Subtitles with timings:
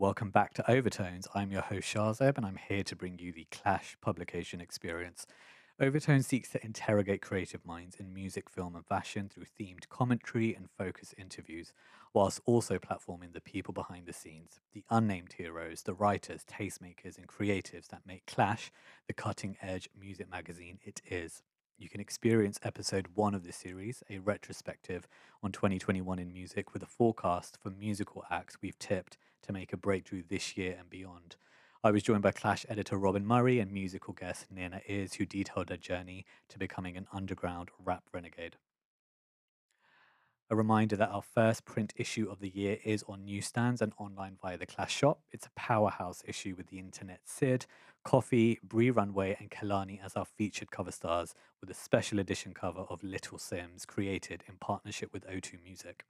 [0.00, 1.26] Welcome back to Overtones.
[1.34, 5.26] I'm your host Shahzaib, and I'm here to bring you the Clash publication experience.
[5.80, 10.70] Overtones seeks to interrogate creative minds in music, film, and fashion through themed commentary and
[10.70, 11.72] focus interviews,
[12.14, 17.26] whilst also platforming the people behind the scenes, the unnamed heroes, the writers, tastemakers, and
[17.26, 18.70] creatives that make Clash
[19.08, 21.42] the cutting edge music magazine it is.
[21.76, 25.08] You can experience episode one of this series, a retrospective
[25.42, 29.76] on 2021 in music, with a forecast for musical acts we've tipped to make a
[29.76, 31.36] breakthrough this year and beyond.
[31.84, 35.70] I was joined by Clash editor Robin Murray and musical guest Nayana Iz, who detailed
[35.70, 38.56] her journey to becoming an underground rap renegade.
[40.50, 44.38] A reminder that our first print issue of the year is on newsstands and online
[44.40, 45.20] via the Clash shop.
[45.30, 47.66] It's a powerhouse issue with the internet Syd,
[48.04, 52.86] Koffee, Bree Runway, and Kehlani as our featured cover stars, with a special edition cover
[52.88, 56.06] of Little Simz created in partnership with O2 Music.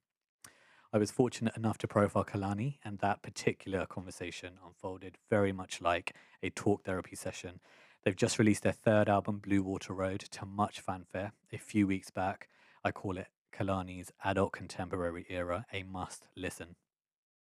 [0.91, 6.15] I was fortunate enough to profile Kehlani, and that particular conversation unfolded very much like
[6.43, 7.61] a talk therapy session.
[8.03, 12.11] They've just released their third album, Blue Water Road, to much fanfare a few weeks
[12.11, 12.49] back.
[12.83, 16.77] I call it Kehlani's adult contemporary era, a must listen.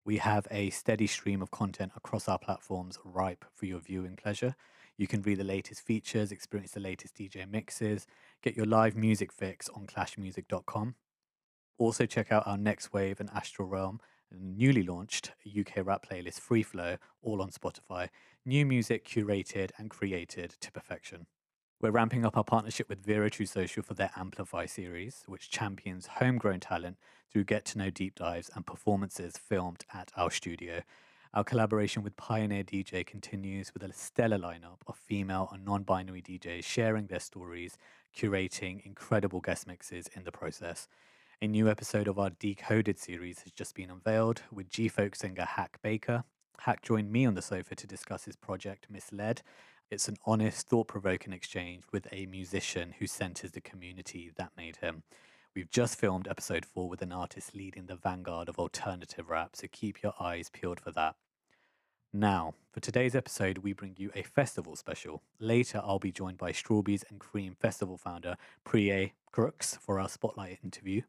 [0.05, 4.55] We have a steady stream of content across our platforms ripe for your viewing pleasure.
[4.95, 8.07] You can read the latest features, experience the latest DJ mixes,
[8.41, 10.95] get your live music fix on clashmusic.com.
[11.77, 13.99] Also, check out our Next Wave and Astral Realm
[14.39, 18.09] newly launched UK rap playlist Free Flow, all on Spotify.
[18.45, 21.25] New music curated and created to perfection.
[21.81, 26.07] We're ramping up our partnership with Vero True Social for their Amplify series, which champions
[26.07, 26.97] homegrown talent
[27.31, 30.81] through get to know deep dives and performances filmed at our studio.
[31.33, 36.21] Our collaboration with Pioneer DJ continues with a stellar lineup of female and non binary
[36.21, 37.77] DJs sharing their stories,
[38.17, 40.87] curating incredible guest mixes in the process.
[41.41, 45.43] A new episode of our Decoded series has just been unveiled with G Folk singer
[45.43, 46.23] Hak Baker.
[46.61, 49.41] Hak joined me on the sofa to discuss his project Misled.
[49.91, 54.77] It's an honest, thought provoking exchange with a musician who centers the community that made
[54.77, 55.03] him.
[55.53, 59.67] We've just filmed episode four with an artist leading the vanguard of alternative rap, so
[59.69, 61.15] keep your eyes peeled for that.
[62.13, 65.21] Now, for today's episode, we bring you a festival special.
[65.37, 70.59] Later, I'll be joined by Strawberries and Creem Festival founder Preye Crooks for our spotlight
[70.63, 71.01] interview.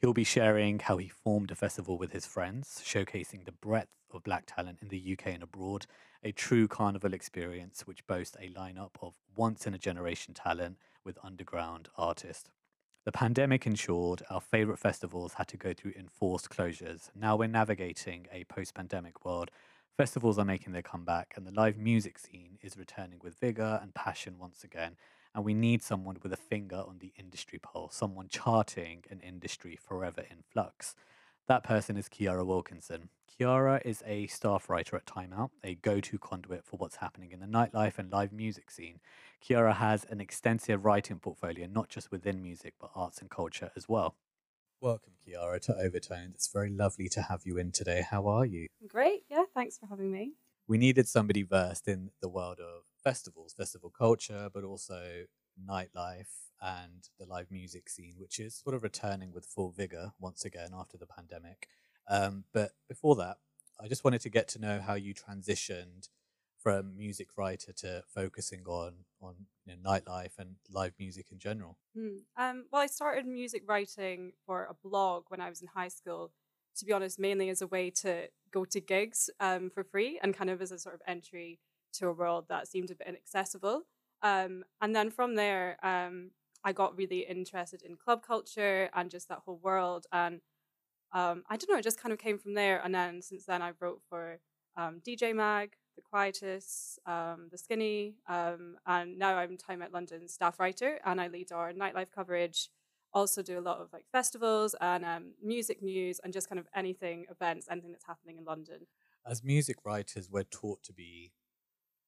[0.00, 4.22] He'll be sharing how he formed a festival with his friends, showcasing the breadth of
[4.22, 5.86] black talent in the UK and abroad,
[6.22, 11.18] a true carnival experience which boasts a lineup of once in a generation talent with
[11.24, 12.48] underground artists.
[13.06, 17.10] The pandemic ensured our favourite festivals had to go through enforced closures.
[17.16, 19.50] Now we're navigating a post pandemic world.
[19.96, 23.92] Festivals are making their comeback, and the live music scene is returning with vigour and
[23.94, 24.96] passion once again
[25.38, 29.78] and we need someone with a finger on the industry pulse, someone charting an industry
[29.80, 30.96] forever in flux.
[31.46, 33.08] That person is Chiara Wilkinson.
[33.28, 37.30] Chiara is a staff writer at Time Out, a go to conduit for what's happening
[37.30, 38.98] in the nightlife and live music scene.
[39.40, 43.88] Chiara has an extensive writing portfolio, not just within music, but arts and culture as
[43.88, 44.16] well.
[44.80, 46.34] Welcome, Chiara, to Overtones.
[46.34, 48.04] It's very lovely to have you in today.
[48.10, 48.66] How are you?
[48.88, 49.22] Great.
[49.30, 50.32] Yeah, thanks for having me.
[50.66, 55.24] We needed somebody versed in the world of festivals, festival culture, but also
[55.66, 60.44] nightlife and the live music scene, which is sort of returning with full vigor once
[60.44, 61.68] again after the pandemic.
[62.06, 63.38] Um, but before that,
[63.82, 66.10] I just wanted to get to know how you transitioned
[66.58, 68.92] from music writer to focusing on
[69.22, 71.78] on you know, nightlife and live music in general.
[71.96, 72.18] Hmm.
[72.36, 76.32] Um, well, I started music writing for a blog when I was in high school.
[76.76, 80.36] To be honest, mainly as a way to go to gigs um, for free and
[80.36, 81.58] kind of as a sort of entry
[81.94, 83.82] to a world that seemed a bit inaccessible.
[84.22, 86.30] Um, and then from there, um,
[86.64, 90.06] I got really interested in club culture and just that whole world.
[90.12, 90.40] And
[91.12, 92.80] um, I don't know, it just kind of came from there.
[92.82, 94.40] And then since then, I wrote for
[94.76, 100.28] um, DJ Mag, The Quietus, um, The Skinny, um, and now I'm Time Out London
[100.28, 102.70] staff writer and I lead our nightlife coverage.
[103.14, 105.04] Also do a lot of like festivals and
[105.42, 108.86] music news and just kind of anything, events, anything that's happening in London.
[109.26, 111.32] As music writers, we're taught to be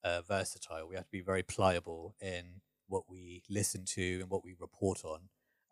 [0.05, 0.89] uh, versatile.
[0.89, 5.05] We have to be very pliable in what we listen to and what we report
[5.05, 5.21] on.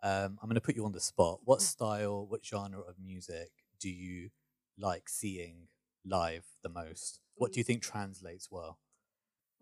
[0.03, 1.41] Um, I'm going to put you on the spot.
[1.45, 1.63] What mm.
[1.63, 4.31] style, what genre of music do you
[4.79, 5.69] like seeing
[6.05, 7.21] live the most?
[7.35, 8.79] What do you think translates well?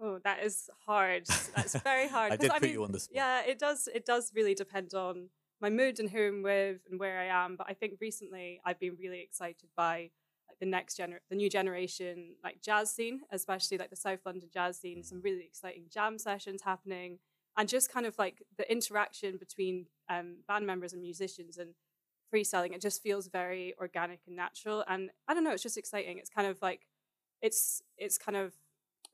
[0.01, 1.27] Oh, that is hard.
[1.55, 2.33] That's very hard.
[2.33, 3.17] I did I put mean, you on the spot.
[3.17, 3.89] Yeah, it does.
[3.95, 5.31] It does really depend on
[5.61, 7.57] my mood and who I'm with and where I am.
[7.57, 10.11] But I think recently I've been really excited by
[10.57, 14.49] like the next gener the new generation like jazz scene, especially like the South London
[14.53, 17.19] jazz scene, some really exciting jam sessions happening
[17.57, 21.71] and just kind of like the interaction between um, band members and musicians and
[22.35, 22.75] freestyling.
[22.75, 25.53] It just feels very organic and natural, and I don't know.
[25.53, 26.19] It's just exciting.
[26.19, 26.87] It's kind of like
[27.43, 28.53] it's it's kind of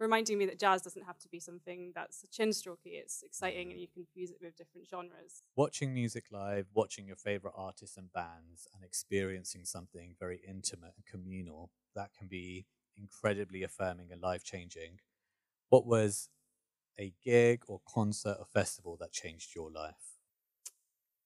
[0.03, 2.95] reminding me that jazz doesn't have to be something that's chin strokey.
[3.01, 5.43] It's exciting and you can fuse it with different genres.
[5.57, 11.07] Watching music live, watching your favorite artists and bands, and experiencing something very intimate and
[11.07, 12.67] communal that can be
[12.97, 14.99] incredibly affirming and life changing.
[15.69, 16.29] What was
[16.99, 20.19] a gig or concert or festival that changed your life?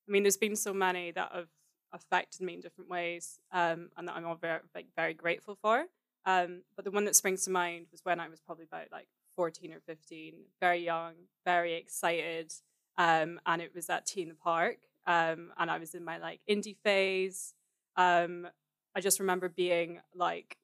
[0.08, 1.48] I mean, there's been so many that have
[1.92, 5.86] affected me in different ways, um, and that I'm all very, like, very grateful for.
[6.26, 9.06] Um, but the one that springs to mind was when I was probably about like
[9.36, 11.12] 14 or 15, very young,
[11.44, 12.52] very excited.
[12.98, 14.78] Um, and it was at T in the Park.
[15.06, 17.54] Um, and I was in my like indie phase.
[17.96, 18.48] Um,
[18.94, 20.56] I just remember being like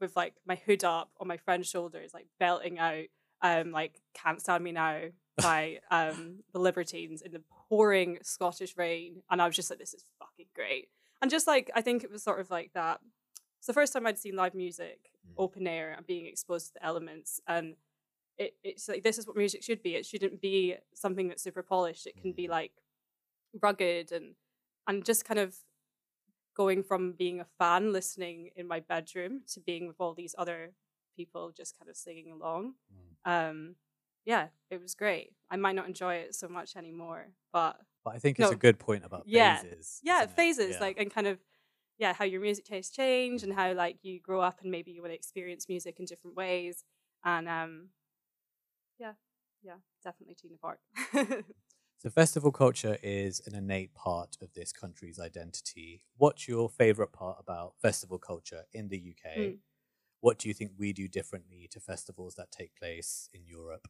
[0.00, 3.06] with like my hood up on my friend's shoulders, like belting out
[3.40, 5.00] um, like Can't Stand Me Now
[5.38, 9.22] by um, the Libertines in the pouring Scottish rain.
[9.30, 10.88] And I was just like, this is fucking great.
[11.22, 13.00] And just like, I think it was sort of like that
[13.66, 15.32] it's the first time I'd seen live music, mm.
[15.38, 17.40] open air, and being exposed to the elements.
[17.48, 17.74] And
[18.38, 19.96] it, it's like this is what music should be.
[19.96, 22.06] It shouldn't be something that's super polished.
[22.06, 22.50] It can be mm.
[22.50, 22.70] like
[23.60, 24.36] rugged and
[24.86, 25.56] and just kind of
[26.56, 30.70] going from being a fan listening in my bedroom to being with all these other
[31.16, 32.74] people just kind of singing along.
[33.26, 33.50] Mm.
[33.50, 33.74] Um,
[34.24, 35.32] yeah, it was great.
[35.50, 38.60] I might not enjoy it so much anymore, but but I think it's no, a
[38.60, 40.00] good point about yeah, phases.
[40.04, 40.80] Yeah, phases yeah.
[40.80, 41.40] like and kind of
[41.98, 45.00] yeah, how your music tastes change and how like you grow up and maybe you
[45.02, 46.84] want to experience music in different ways.
[47.24, 47.88] And um,
[48.98, 49.12] yeah,
[49.62, 50.80] yeah, definitely T in Park.
[51.98, 56.02] so festival culture is an innate part of this country's identity.
[56.16, 59.38] What's your favorite part about festival culture in the UK?
[59.38, 59.58] Mm.
[60.20, 63.88] What do you think we do differently to festivals that take place in Europe?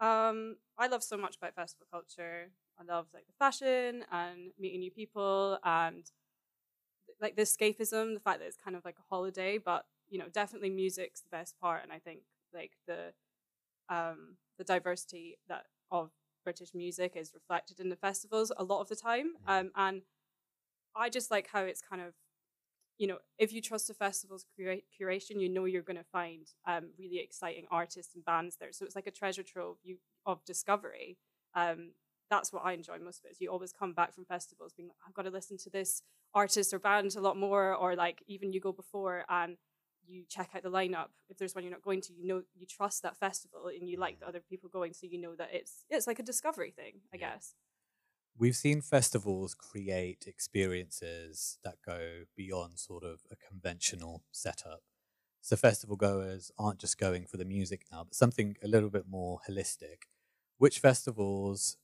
[0.00, 2.50] Um, I love so much about festival culture.
[2.78, 6.04] I love like the fashion and meeting new people and
[7.22, 10.28] like the escapism, the fact that it's kind of like a holiday, but you know,
[10.30, 12.20] definitely music's the best part, and I think
[12.52, 13.12] like the
[13.88, 16.10] um the diversity that of
[16.44, 20.02] British music is reflected in the festivals a lot of the time, um, and
[20.94, 22.14] I just like how it's kind of
[22.98, 26.46] you know, if you trust a festival's cura- curation, you know you're going to find
[26.68, 28.68] um, really exciting artists and bands there.
[28.70, 29.96] So it's like a treasure trove you,
[30.26, 31.18] of discovery.
[31.54, 31.92] Um,
[32.30, 33.32] that's what I enjoy most of it.
[33.32, 36.02] Is you always come back from festivals being like, I've got to listen to this
[36.34, 39.56] artist or band a lot more, or like even you go before and
[40.06, 41.08] you check out the lineup.
[41.28, 43.98] If there's one you're not going to, you know you trust that festival and you
[43.98, 47.00] like the other people going, so you know that it's it's like a discovery thing,
[47.12, 47.30] I yeah.
[47.32, 47.54] guess.
[48.38, 54.80] We've seen festivals create experiences that go beyond sort of a conventional setup.
[55.42, 59.06] So festival goers aren't just going for the music now, but something a little bit
[59.08, 60.04] more holistic.
[60.56, 61.76] Which festivals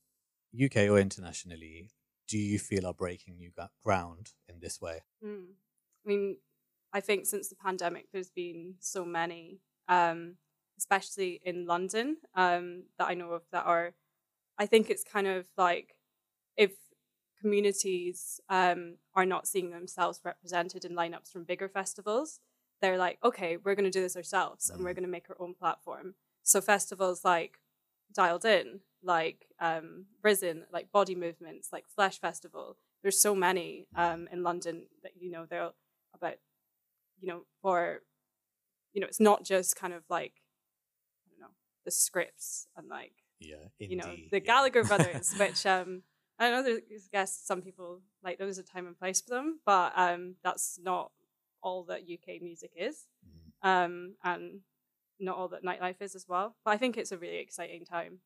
[0.54, 1.90] UK or internationally,
[2.28, 3.50] do you feel are breaking new
[3.82, 5.00] ground in this way?
[5.24, 5.46] Mm.
[6.04, 6.36] I mean,
[6.92, 10.36] I think since the pandemic, there's been so many, um,
[10.78, 13.94] especially in London, um, that I know of that are.
[14.58, 15.94] I think it's kind of like
[16.56, 16.72] if
[17.40, 22.40] communities um, are not seeing themselves represented in lineups from bigger festivals,
[22.80, 24.96] they're like, okay, we're going to do this ourselves and we're mm.
[24.96, 26.14] going to make our own platform.
[26.42, 27.58] So festivals like
[28.12, 32.76] Dialed In like um, Risen, like Body Movements, like Flesh Festival.
[33.02, 35.70] There's so many um, in London that you know they're
[36.14, 36.34] about,
[37.20, 38.02] you know, for,
[38.92, 40.32] you know, it's not just kind of like,
[41.26, 44.38] I don't know, the scripts and like, yeah, indie, you know, the yeah.
[44.40, 46.02] Gallagher brothers, which um,
[46.38, 49.60] I know there's, I guess some people like there's a time and place for them,
[49.64, 51.12] but um, that's not
[51.62, 53.68] all that UK music is, mm.
[53.68, 54.60] um, and
[55.20, 56.56] not all that nightlife is as well.
[56.64, 58.18] But I think it's a really exciting time.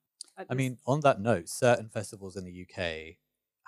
[0.48, 3.16] I mean, on that note, certain festivals in the UK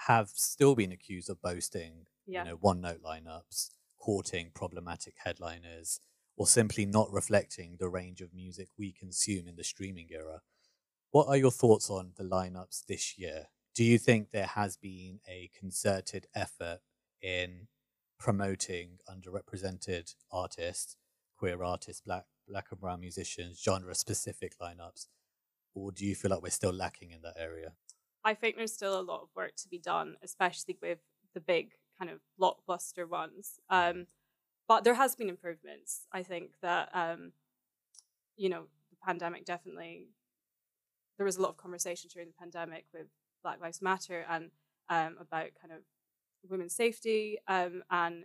[0.06, 2.44] have still been accused of boasting, yeah.
[2.44, 6.00] you know, one note lineups, courting problematic headliners,
[6.36, 10.40] or simply not reflecting the range of music we consume in the streaming era.
[11.10, 13.46] What are your thoughts on the lineups this year?
[13.74, 16.80] Do you think there has been a concerted effort
[17.22, 17.68] in
[18.18, 20.96] promoting underrepresented artists,
[21.36, 25.06] queer artists, black black and brown musicians, genre specific lineups?
[25.74, 27.72] Or do you feel like we're still lacking in that area?
[28.24, 30.98] I think there's still a lot of work to be done, especially with
[31.34, 33.58] the big kind of blockbuster ones.
[33.68, 34.06] Um,
[34.66, 36.06] but there has been improvements.
[36.12, 37.32] I think that um,
[38.36, 40.08] you know the pandemic definitely
[41.16, 43.06] there was a lot of conversation during the pandemic with
[43.42, 44.50] Black Lives Matter and
[44.88, 45.82] um, about kind of
[46.48, 48.24] women's safety um, and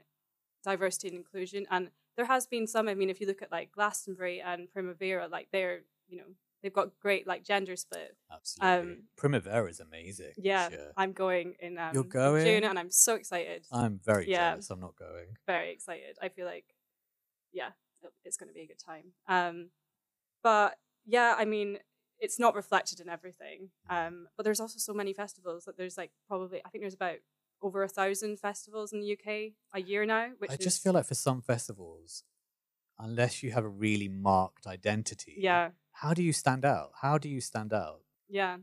[0.63, 1.65] diversity and inclusion.
[1.69, 2.87] And there has been some.
[2.87, 6.25] I mean, if you look at like Glastonbury and Primavera, like they're you know
[6.61, 8.15] they've got great like gender split.
[8.31, 8.91] Absolutely.
[8.91, 10.33] Um, Primavera is amazing.
[10.37, 11.77] Yeah, I'm going in.
[11.77, 13.65] Um, You're going June, and I'm so excited.
[13.71, 14.69] I'm very yeah, jealous.
[14.69, 15.27] I'm not going.
[15.47, 16.17] Very excited.
[16.21, 16.65] I feel like,
[17.51, 17.69] yeah,
[18.23, 19.13] it's going to be a good time.
[19.27, 19.69] Um,
[20.43, 21.79] but yeah, I mean,
[22.19, 23.69] it's not reflected in everything.
[23.89, 24.07] Mm.
[24.07, 27.17] Um, but there's also so many festivals that there's like probably I think there's about
[27.61, 30.29] over a thousand festivals in the UK a year now.
[30.37, 32.23] Which I is, just feel like for some festivals,
[32.97, 35.69] unless you have a really marked identity, yeah,
[36.01, 36.91] how do you stand out?
[37.01, 38.01] How do you stand out?
[38.29, 38.57] Yeah,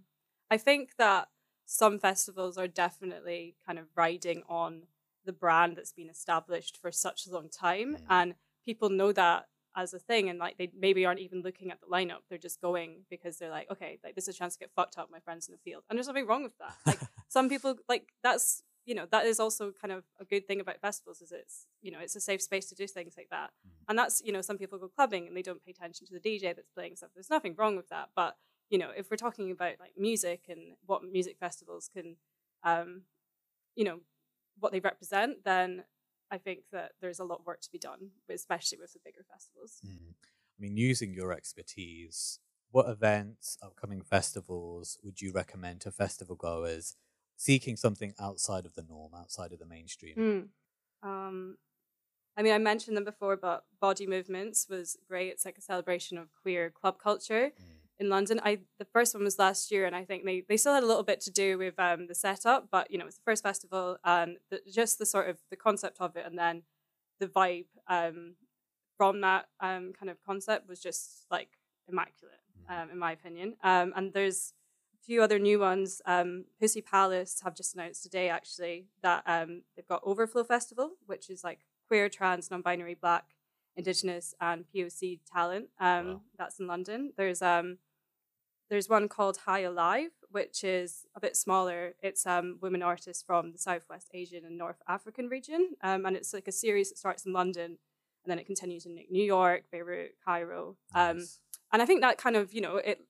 [0.50, 1.28] I think that
[1.66, 4.84] some festivals are definitely kind of riding on
[5.24, 9.92] the brand that's been established for such a long time, and people know that as
[9.92, 13.02] a thing and like they maybe aren't even looking at the lineup they're just going
[13.10, 15.48] because they're like okay like this is a chance to get fucked up my friends
[15.48, 18.94] in the field and there's nothing wrong with that like some people like that's you
[18.94, 21.98] know that is also kind of a good thing about festivals is it's you know
[22.00, 23.72] it's a safe space to do things like that mm.
[23.88, 26.20] and that's you know some people go clubbing and they don't pay attention to the
[26.20, 28.36] dj that's playing stuff there's nothing wrong with that but
[28.70, 32.16] you know if we're talking about like music and what music festivals can
[32.64, 33.02] um
[33.74, 34.00] you know
[34.58, 35.84] what they represent then
[36.30, 39.24] I think that there's a lot of work to be done, especially with the bigger
[39.30, 39.80] festivals.
[39.86, 40.14] Mm.
[40.14, 42.40] I mean, using your expertise,
[42.70, 46.96] what events, upcoming festivals would you recommend to festival goers
[47.36, 50.50] seeking something outside of the norm, outside of the mainstream?
[51.04, 51.08] Mm.
[51.08, 51.56] Um,
[52.36, 55.28] I mean, I mentioned them before, but Body Movements was great.
[55.28, 57.52] It's like a celebration of queer club culture.
[57.58, 58.40] Mm in London.
[58.44, 60.86] I the first one was last year, and I think they, they still had a
[60.86, 63.98] little bit to do with um, the setup, but you know it's the first festival
[64.04, 66.62] and the, just the sort of the concept of it, and then
[67.20, 68.34] the vibe um,
[68.96, 71.48] from that um, kind of concept was just like
[71.88, 72.82] immaculate, mm.
[72.82, 73.54] um, in my opinion.
[73.62, 74.52] Um, and there's
[75.06, 76.02] few other new ones.
[76.04, 81.44] Um, Pussy Palace have just announced today actually that they've got Overflow Festival, which is
[81.44, 83.36] like queer, trans, non-binary, black.
[83.76, 85.68] Indigenous and POC talent.
[85.78, 86.20] Um, wow.
[86.38, 87.12] That's in London.
[87.16, 87.78] There's um,
[88.68, 91.94] there's one called High Alive, which is a bit smaller.
[92.02, 95.74] It's um, women artists from the Southwest Asian and North African region.
[95.82, 97.78] Um, and it's like a series that starts in London
[98.24, 100.76] and then it continues in New York, Beirut, Cairo.
[100.94, 101.38] Um, nice.
[101.72, 103.02] And I think that kind of, you know, it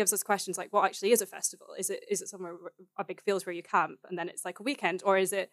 [0.00, 1.68] gives us questions like what actually is a festival?
[1.78, 2.54] Is it is it somewhere
[2.96, 5.50] a big field where you camp and then it's like a weekend, or is it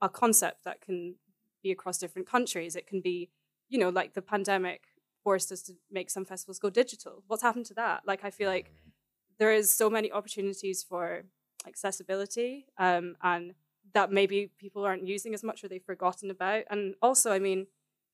[0.00, 1.16] a concept that can
[1.62, 2.76] be across different countries?
[2.76, 3.28] It can be,
[3.68, 4.80] you know, like the pandemic
[5.22, 7.22] forced us to make some festivals go digital.
[7.26, 7.98] What's happened to that?
[8.06, 8.92] Like, I feel like mm.
[9.38, 11.24] there is so many opportunities for
[11.66, 13.52] accessibility, um, and
[13.92, 16.64] that maybe people aren't using as much or they've forgotten about.
[16.70, 17.66] And also, I mean,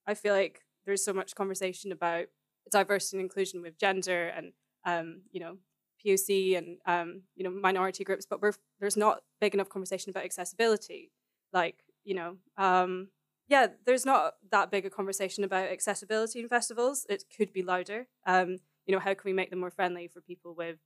[0.04, 2.26] I feel like there's so much conversation about
[2.72, 4.52] diversity and inclusion with gender and
[4.84, 5.58] um, you know
[6.04, 8.40] POC and um, you know minority groups, but
[8.80, 11.12] there's not big enough conversation about accessibility.
[11.52, 13.08] Like you know, um,
[13.48, 17.06] yeah, there's not that big a conversation about accessibility in festivals.
[17.08, 18.08] It could be louder.
[18.26, 20.78] Um, you know, how can we make them more friendly for people with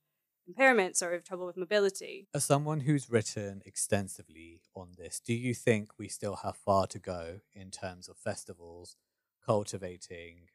[0.50, 2.29] impairments or have trouble with mobility?
[2.35, 6.99] As someone who's written extensively on this, do you think we still have far to
[6.99, 8.97] go in terms of festivals
[9.45, 10.49] cultivating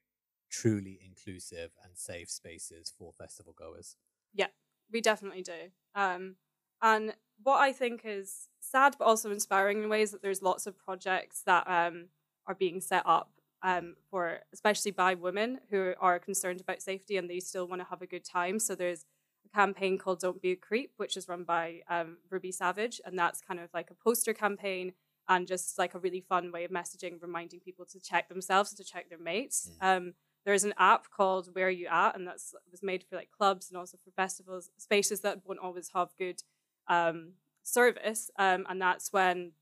[0.50, 3.96] truly inclusive and safe spaces for festival goers?
[4.36, 4.48] Yeah,
[4.92, 5.72] we definitely do.
[5.96, 6.36] Um,
[6.82, 10.77] and what I think is sad but also inspiring in ways that there's lots of
[10.77, 12.10] projects that um,
[12.46, 13.32] are being set up
[13.63, 17.88] um, for especially by women who are concerned about safety and they still want to
[17.88, 18.60] have a good time.
[18.60, 19.06] So there's
[19.46, 23.18] a campaign called Don't Be a Creep, which is run by um, Ruby Savage, and
[23.18, 24.94] that's kind of like a poster campaign
[25.27, 28.77] and just like a really fun way of messaging, reminding people to check themselves and
[28.77, 29.72] to check their mates.
[29.82, 29.98] Mm.
[29.98, 30.13] Um,
[30.46, 33.78] there's an app called Where You At, and that's was made for like clubs and
[33.78, 36.44] also for festivals, spaces that won't always have good
[36.88, 37.34] um,
[37.64, 38.30] service.
[38.38, 39.54] Um, and that's when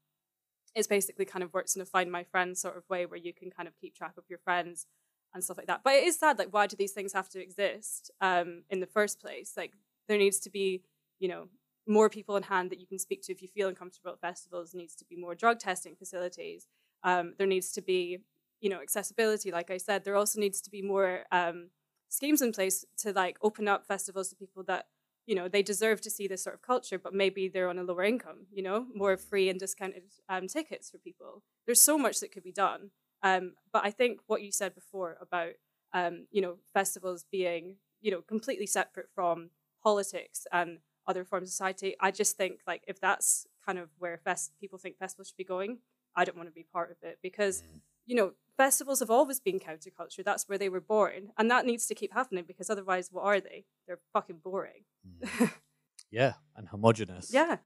[0.75, 3.33] it's basically kind of works in a find my friends sort of way where you
[3.33, 4.87] can kind of keep track of your friends
[5.33, 5.81] and stuff like that.
[5.83, 8.87] But it is sad, like, why do these things have to exist um, in the
[8.87, 9.53] first place?
[9.55, 9.73] Like,
[10.07, 10.81] there needs to be,
[11.19, 11.47] you know,
[11.87, 14.71] more people in hand that you can speak to if you feel uncomfortable at festivals.
[14.71, 16.67] There needs to be more drug testing facilities.
[17.03, 18.19] Um, there needs to be,
[18.63, 19.51] you know, accessibility.
[19.51, 21.69] Like I said, there also needs to be more um,
[22.07, 24.85] schemes in place to like open up festivals to people that
[25.25, 27.83] you know they deserve to see this sort of culture but maybe they're on a
[27.83, 32.19] lower income you know more free and discounted um, tickets for people there's so much
[32.19, 32.91] that could be done
[33.23, 35.53] um, but i think what you said before about
[35.93, 39.49] um, you know festivals being you know completely separate from
[39.81, 44.17] politics and other forms of society i just think like if that's kind of where
[44.17, 45.79] fest people think festivals should be going
[46.15, 47.79] i don't want to be part of it because mm.
[48.05, 50.23] you know festivals have always been counterculture.
[50.23, 51.31] That's where they were born.
[51.37, 53.65] And that needs to keep happening because otherwise, what are they?
[53.87, 54.85] They're fucking boring.
[55.07, 55.51] Mm.
[56.11, 57.31] yeah, and homogenous.
[57.33, 57.57] Yeah.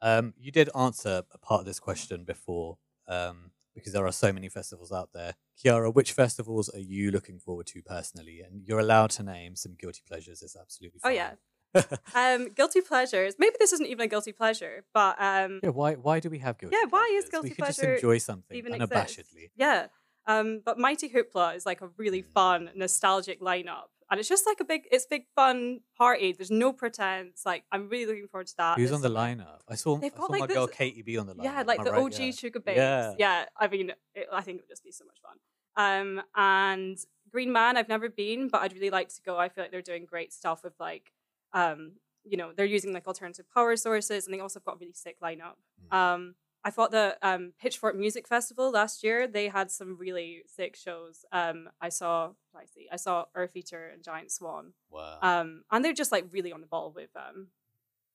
[0.00, 4.32] Um, you did answer a part of this question before, um, because there are so
[4.32, 5.34] many festivals out there.
[5.56, 8.40] Chiara, which festivals are you looking forward to personally?
[8.40, 10.42] And you're allowed to name some guilty pleasures.
[10.42, 11.32] It's absolutely Oh yeah.
[12.14, 13.34] Um, guilty pleasures.
[13.38, 15.68] Maybe this isn't even a guilty pleasure, but um, yeah.
[15.68, 15.94] Why?
[15.94, 16.76] Why do we have guilty?
[16.80, 17.30] Yeah, why is pleasures?
[17.30, 19.12] guilty we could just enjoy something even unabashedly.
[19.12, 19.34] exists.
[19.56, 19.86] Yeah.
[20.28, 22.32] Um, but Mighty Hoopla is like a really Mm.
[22.32, 23.88] fun, nostalgic lineup.
[24.10, 26.32] And it's just like a big, it's big fun party.
[26.32, 27.42] There's no pretense.
[27.44, 28.78] Like I'm really looking forward to that.
[28.78, 29.60] Who's this on the lineup?
[29.68, 31.44] I saw, I saw like, my girl this- Katy B on the lineup.
[31.44, 32.02] Yeah, like the right?
[32.02, 32.30] OG Yeah.
[32.30, 32.76] Sugababes.
[32.76, 33.14] Yeah.
[33.18, 33.44] Yeah.
[33.58, 35.38] I mean, it, I think it would just be so much fun.
[35.76, 36.96] Um, and
[37.30, 39.36] Green Man, I've never been, but I'd really like to go.
[39.38, 41.12] I feel like they're doing great stuff with like,
[41.52, 41.92] um,
[42.24, 44.92] you know, they're using like alternative power sources, and they also have got a really
[44.94, 45.56] sick lineup.
[45.90, 45.96] Mm.
[45.96, 46.34] Um,
[46.68, 51.24] I thought the um, Pitchfork Music Festival last year they had some really sick shows.
[51.32, 55.18] Um, I saw, I see, I saw Eartheater and Giant Swan, Wow.
[55.22, 57.46] um, and they're just like really on the ball with, um,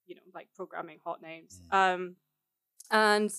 [0.06, 1.62] you know, like programming hot names.
[1.72, 1.76] Mm.
[1.96, 2.16] Um,
[2.92, 3.34] and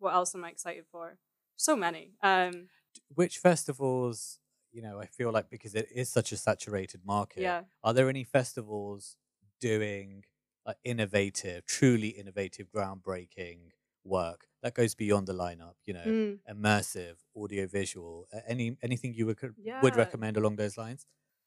[0.00, 1.16] what else am I excited for?
[1.56, 2.12] So many.
[2.22, 2.68] Um,
[3.14, 4.38] which festivals?
[4.70, 7.40] You know, I feel like because it is such a saturated market.
[7.40, 7.62] yeah.
[7.82, 9.16] Are there any festivals
[9.62, 10.24] doing
[10.66, 13.70] like innovative, truly innovative, groundbreaking
[14.06, 15.74] work that goes beyond the lineup?
[15.84, 16.38] You know, Mm.
[16.50, 18.28] immersive, audiovisual.
[18.46, 19.38] Any anything you would
[19.82, 21.06] would recommend along those lines?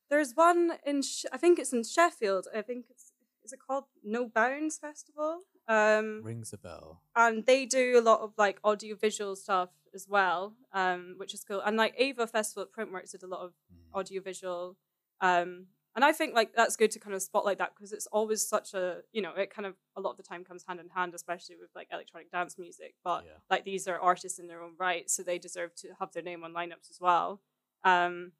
[0.09, 2.47] There's one in, Sh- I think it's in Sheffield.
[2.55, 3.11] I think it's,
[3.43, 5.41] is it called No Bounds Festival?
[5.67, 7.03] Um, Rings a bell.
[7.15, 11.61] and they do a lot of like audiovisual stuff as well, um, which is cool.
[11.61, 13.93] And like Ava Festival at Printworks did a lot of Mm.
[13.99, 14.77] audiovisual,
[15.21, 18.47] um, and I think like that's good to kind of spotlight that because it's always
[18.47, 20.89] such a you know it kind of a lot of the time comes hand in
[20.89, 22.95] hand, especially with like electronic dance music.
[23.03, 23.31] But Yeah.
[23.49, 26.43] like these are artists in their own right, so they deserve to have their name
[26.43, 27.41] on lineups as well.
[27.83, 28.33] Um,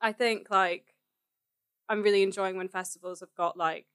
[0.00, 0.94] I think like
[1.88, 3.86] I'm really enjoying when festivals have got like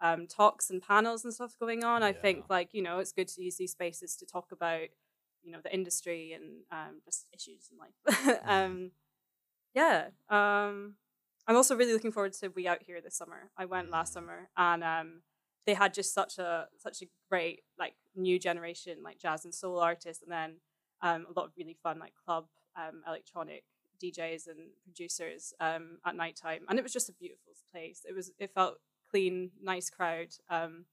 [0.00, 2.02] um, talks and panels and stuff going on.
[2.02, 4.88] I think like you know it's good to use these spaces to talk about
[5.42, 8.40] you know the industry and um, just issues in life.
[8.46, 8.92] um,
[9.74, 10.94] yeah, um,
[11.50, 13.50] I'm also really looking forward to We Out Here this summer.
[13.56, 14.14] I went last Mm.
[14.14, 15.22] summer and um,
[15.66, 19.80] they had just such a such a great like new generation like jazz and soul
[19.80, 20.60] artists, and then
[21.02, 23.64] um, a lot of really fun like club um, electronic
[24.00, 28.02] DJs and producers um, at nighttime, and it was just a beautiful place.
[28.08, 28.78] It was it felt
[29.10, 30.28] clean, nice crowd.
[30.48, 30.84] Um,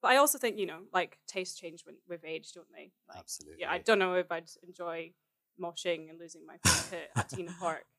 [0.00, 2.90] but I also think you know like tastes change when, with age, don't they?
[3.08, 3.60] Like, Absolutely.
[3.60, 5.12] yeah, I don't know if I'd enjoy
[5.60, 7.84] moshing and losing my foot at T in Park.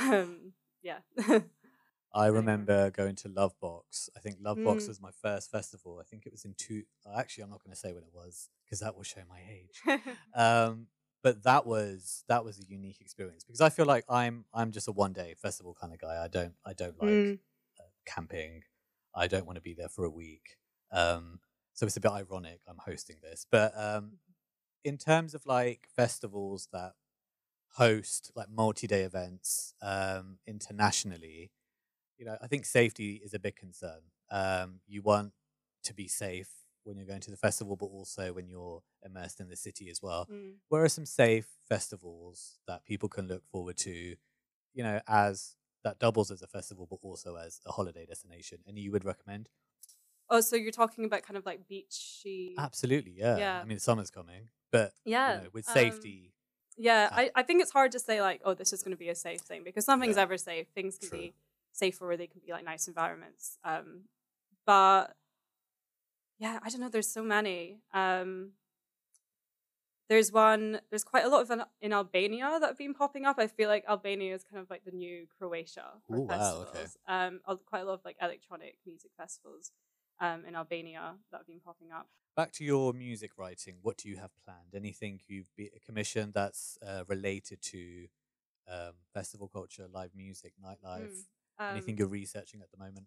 [0.00, 0.98] Um, yeah.
[2.14, 4.08] I remember going to Lovebox.
[4.16, 4.88] I think Lovebox Mm.
[4.88, 5.98] was my first festival.
[6.00, 6.82] I think it was in two.
[7.06, 9.40] uh, Actually, I'm not going to say when it was because that will show my
[9.50, 10.02] age.
[10.34, 10.88] um,
[11.22, 14.88] but that was that was a unique experience because I feel like I'm I'm just
[14.88, 16.22] a one day festival kind of guy.
[16.22, 17.38] I don't I don't like Mm.
[17.78, 18.62] uh, camping.
[19.14, 20.56] I don't want to be there for a week.
[20.90, 21.38] Um,
[21.74, 24.14] so it's a bit ironic I'm hosting this, but um,
[24.84, 26.94] in terms of like festivals that
[27.74, 31.50] host like multi-day events um, internationally,
[32.18, 34.00] you know, I think safety is a big concern.
[34.30, 35.32] Um, you want
[35.84, 36.50] to be safe
[36.84, 40.02] when you're going to the festival, but also when you're immersed in the city as
[40.02, 40.28] well.
[40.30, 40.54] Mm.
[40.68, 44.16] Where are some safe festivals that people can look forward to,
[44.74, 48.58] you know, as that doubles as a festival, but also as a holiday destination?
[48.66, 49.48] And you would recommend?
[50.30, 52.54] Oh, so you're talking about kind of like beachy.
[52.58, 53.38] Absolutely, yeah.
[53.38, 53.60] Yeah.
[53.62, 55.36] I mean, summer's coming, but Yeah.
[55.36, 56.32] you know, with um, safety,
[56.76, 57.16] Yeah, Ah.
[57.16, 59.14] I, I think it's hard to say like, oh, this is going to be a
[59.14, 60.22] safe thing because nothing's Yeah.
[60.22, 60.68] ever safe.
[60.74, 61.18] Things can True.
[61.18, 61.34] be
[61.72, 63.58] safer or they can be like nice environments.
[63.64, 64.04] Um,
[64.66, 65.14] but
[66.38, 66.88] yeah, I don't know.
[66.88, 67.80] There's so many.
[67.92, 68.52] Um,
[70.08, 70.80] there's one.
[70.90, 73.36] There's quite a lot of an, in Albania that have been popping up.
[73.38, 76.84] I feel like Albania is kind of like the new Croatia for Ooh, wow, okay.
[77.06, 79.70] Um, quite a lot of like electronic music festivals.
[80.22, 82.06] Um, in Albania that have been popping up.
[82.36, 83.78] back to your music writing.
[83.82, 84.72] What do you have planned?
[84.72, 88.06] Anything you've be commissioned that's uh, related to
[88.70, 91.10] um, festival culture, live music, nightlife?
[91.60, 93.06] Mm, Anything um, you're researching at the moment?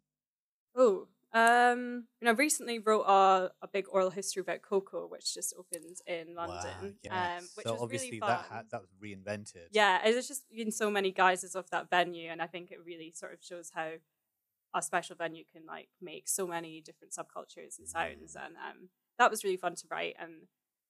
[0.75, 5.33] Oh, um, you know, I recently wrote a, a big oral history about Koko, which
[5.33, 6.57] just opened in London.
[6.57, 7.13] Wow, yes.
[7.41, 8.29] um, which so was obviously really fun.
[8.29, 9.67] that had, that was reinvented.
[9.71, 13.11] yeah, it's just been so many guises of that venue, and I think it really
[13.15, 13.91] sort of shows how
[14.75, 18.45] a special venue can like make so many different subcultures and sounds, Mm.
[18.45, 20.15] and um, that was really fun to write.
[20.19, 20.33] And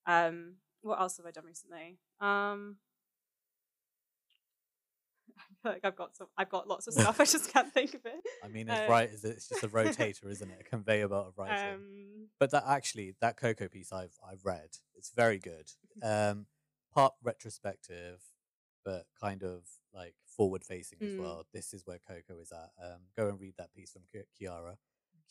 [0.08, 2.00] um, what else have I done recently?
[2.20, 2.78] Um,
[5.38, 7.20] I feel like I've got some, I've got lots of stuff.
[7.20, 8.14] I just can't think of it.
[8.44, 9.10] I mean, it's Uh, right.
[9.12, 10.62] It's just a rotator, isn't it?
[10.62, 11.74] A conveyor belt of writing.
[11.74, 14.70] Um, but that actually, that Koko piece I've I've read.
[14.96, 15.72] It's very good.
[16.02, 16.46] Um,
[16.94, 18.22] part retrospective,
[18.84, 19.64] but kind of
[19.96, 21.20] like forward facing as Mm.
[21.22, 21.46] well.
[21.54, 22.72] This is where Koko is at.
[22.84, 24.78] Um, go and read that piece from Ki- Chiara.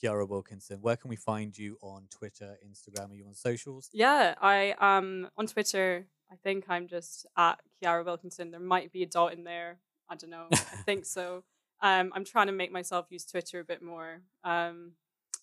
[0.00, 0.80] Chiara Wilkinson.
[0.80, 3.10] Where can we find you on Twitter, Instagram?
[3.10, 3.90] Are you on socials?
[3.92, 6.06] Yeah, I um on Twitter.
[6.32, 8.50] I think I'm just at Chiara Wilkinson.
[8.50, 9.78] There might be a dot in there.
[10.08, 10.48] I don't know.
[10.50, 11.44] I think so.
[11.80, 14.92] Um, I'm trying to make myself use Twitter a bit more, um,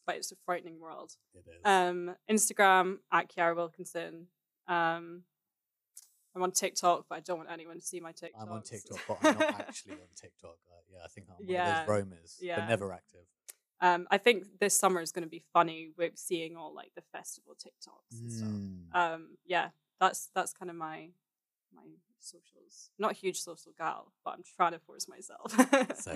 [0.07, 1.15] but it's a frightening world.
[1.35, 1.61] It is.
[1.63, 4.27] Um, Instagram at Chiara Wilkinson.
[4.67, 5.23] Um,
[6.35, 8.41] I'm on TikTok, but I don't want anyone to see my TikTok.
[8.41, 10.57] I'm on TikTok, but I'm not actually on TikTok.
[10.69, 12.59] Uh, yeah, I think I'm one Yeah, of those roamers, yeah.
[12.59, 13.25] but never active.
[13.81, 17.01] Um, I think this summer is going to be funny with seeing all like the
[17.11, 18.49] festival TikToks and stuff.
[18.49, 18.95] Mm.
[19.15, 21.09] Um, yeah, that's that's kind of my
[21.73, 21.81] my
[22.19, 22.91] socials.
[22.99, 25.51] Not a huge social gal, but I'm trying to force myself.
[25.99, 26.15] So,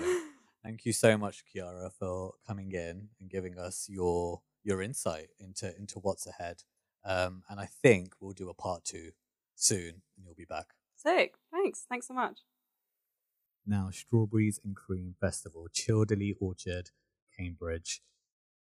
[0.62, 5.76] Thank you so much, Chiara, for coming in and giving us your your insight into
[5.76, 6.62] into what's ahead.
[7.04, 9.10] Um, and I think we'll do a part two
[9.56, 10.66] soon, and you'll be back.
[10.96, 11.34] Sick.
[11.52, 11.84] Thanks.
[11.88, 12.40] Thanks so much.
[13.66, 16.90] Now, Strawberries and Creem Festival, Childerley Orchard,
[17.36, 18.00] Cambridge.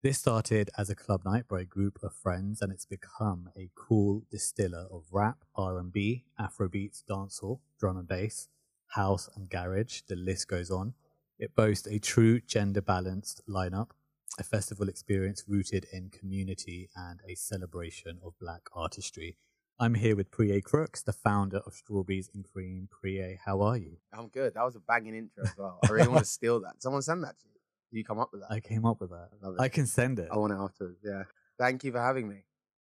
[0.03, 3.71] This started as a club night by a group of friends, and it's become a
[3.75, 8.49] cool distiller of rap, R&B, Afrobeats, dancehall, drum and bass,
[8.89, 10.03] house, and garage.
[10.09, 10.95] The list goes on.
[11.39, 13.91] It boasts a true gender-balanced lineup,
[14.39, 19.37] a festival experience rooted in community, and a celebration of black artistry.
[19.83, 22.87] I'm here with Preye Crooks, the founder of Strawberries and Creem.
[22.89, 23.97] Preye, how are you?
[24.17, 24.55] I'm good.
[24.55, 25.81] That was a banging intro as well.
[25.85, 26.81] I really want to steal that.
[26.81, 27.59] Someone send that to you.
[27.91, 28.53] Did you come up with that?
[28.53, 29.31] I came up with that.
[29.43, 29.61] I love it.
[29.61, 30.29] I can send it.
[30.31, 31.01] I want it afterwards.
[31.05, 31.25] Yeah.
[31.59, 32.45] Thank you for having me.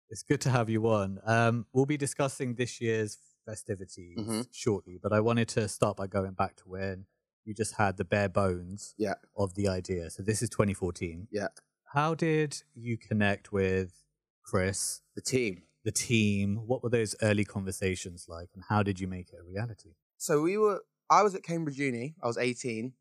[0.08, 1.18] It's good to have you on.
[1.26, 4.48] Um, we'll be discussing this year's festivities Mhm.
[4.50, 7.04] shortly, but I wanted to start by going back to when
[7.44, 9.16] you just had the bare bones Yeah.
[9.36, 10.08] of the idea.
[10.08, 11.28] So this is 2014.
[11.30, 11.48] Yeah.
[11.92, 14.02] How did you connect with
[14.42, 15.64] Chris, The team.
[15.86, 16.56] The team?
[16.66, 19.94] What were those early conversations like, and how did you make it a reality?
[20.18, 20.82] So we were.
[21.08, 22.16] I was at Cambridge Uni.
[22.22, 22.92] I was 18.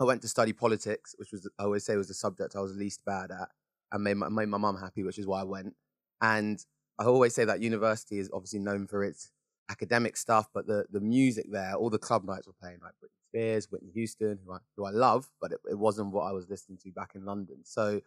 [0.00, 2.74] I went to study politics, which was I always say was the subject I was
[2.74, 3.48] least bad at,
[3.92, 5.74] and made my, made my mum happy, which is why I went.
[6.20, 6.58] And
[6.98, 9.30] I always say that university is obviously known for its
[9.70, 13.22] academic stuff, but the the music there, all the club nights were playing like Britney
[13.28, 16.50] Spears, Whitney Houston, who I who I love, but it, it wasn't what I was
[16.50, 17.58] listening to back in London.
[17.62, 18.00] So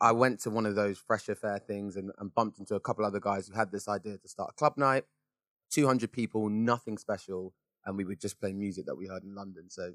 [0.00, 3.04] I went to one of those fresh affair things and, and bumped into a couple
[3.04, 5.04] other guys who had this idea to start a club night.
[5.70, 7.52] 200 people, nothing special,
[7.84, 9.64] and we would just play music that we heard in London.
[9.68, 9.94] So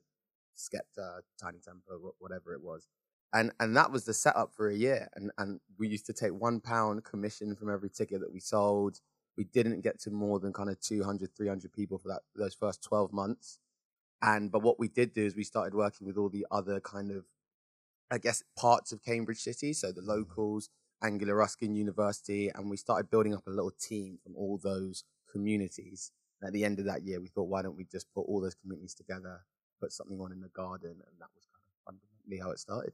[0.58, 2.88] Skepta, Tinie Tempah, whatever it was.
[3.34, 5.08] And and that was the setup for a year.
[5.16, 9.00] And and we used to take one pound commission from every ticket that we sold.
[9.38, 12.84] We didn't get to more than kind of 200, 300 people for that those first
[12.84, 13.60] 12 months.
[14.22, 17.12] And but what we did do is we started working with all the other kind
[17.12, 17.26] of,
[18.12, 19.74] I guess, parts of Cambridge City.
[19.74, 20.70] So the locals,
[21.04, 26.12] Anglia Ruskin University, and we started building up a little team from all those communities.
[26.42, 28.42] And at the end of that year, we thought, why don't we just put all
[28.42, 29.42] those communities together,
[29.80, 32.94] put something on in the garden, and that was kind of fundamentally how it started.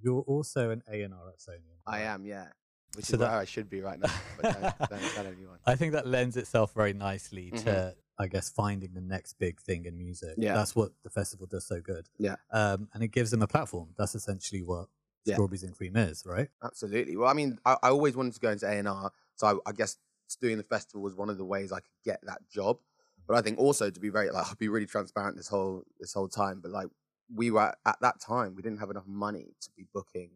[0.00, 1.78] You're also an A&R at Sony.
[1.86, 2.48] I am, yeah,
[2.94, 5.58] which So is that- where I should be right now, but don't, don't tell anyone.
[5.66, 7.64] I think that lends itself very nicely Mhm.
[7.64, 10.34] to, I guess, finding the next big thing in music.
[10.36, 10.54] Yeah.
[10.54, 12.08] That's what the festival does so good.
[12.18, 12.36] Yeah.
[12.52, 13.90] Um, and it gives them a platform.
[13.96, 14.88] That's essentially what
[15.24, 15.34] Yeah.
[15.34, 16.48] Strawberries and Creem is, right?
[16.62, 17.16] Absolutely.
[17.16, 19.70] Well, I mean, I, I always wanted to go into A and R, so I,
[19.70, 19.96] I guess
[20.40, 22.78] doing the festival was one of the ways I could get that job.
[23.26, 26.14] But I think also to be very like I'll be really transparent this whole this
[26.14, 26.60] whole time.
[26.62, 26.88] But like
[27.34, 30.30] we were at that time, we didn't have enough money to be booking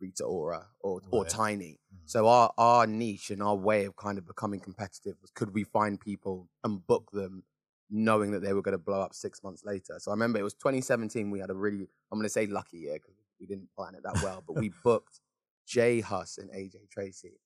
[0.00, 1.30] Rita Ora or or Right.
[1.30, 1.80] Tinie.
[1.94, 1.98] Mm.
[2.06, 5.64] So our our niche and our way of kind of becoming competitive was could we
[5.64, 7.44] find people and book them
[7.90, 9.96] knowing that they were going to blow up six months later.
[9.98, 11.30] So I remember it was 2017.
[11.30, 14.02] We had a really I'm going to say lucky year because we didn't plan it
[14.04, 15.20] that well, but we booked
[15.66, 17.40] J Hus and AJ Tracey.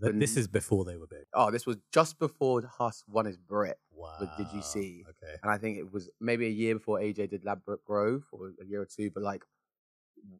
[0.00, 1.24] This is before they were big.
[1.32, 3.78] Oh, this was just before Huss won his Brit.
[3.92, 4.16] Wow.
[4.18, 5.04] But did you see?
[5.08, 5.34] Okay.
[5.42, 8.64] And I think it was maybe a year before AJ did Ladbroke Grove or a
[8.64, 9.44] year or two, but like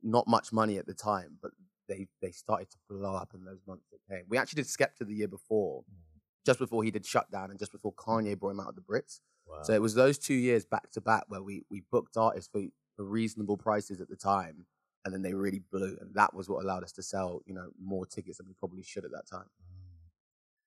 [0.02, 1.38] not much money at the time.
[1.40, 1.52] But
[1.88, 4.24] they they started to blow up in those months that came.
[4.28, 6.20] We actually did Skepta the year before, Mm.
[6.46, 9.20] just before he did Shutdown and just before Kanye brought him out of the Brits.
[9.46, 9.62] Wow.
[9.62, 12.62] So it was those two years back to back where we we booked artists for,
[12.96, 14.66] for reasonable prices at the time,
[15.04, 17.68] and then they really blew, and that was what allowed us to sell you know
[17.80, 19.50] more tickets than we probably should at that time.
[19.62, 19.74] Mm.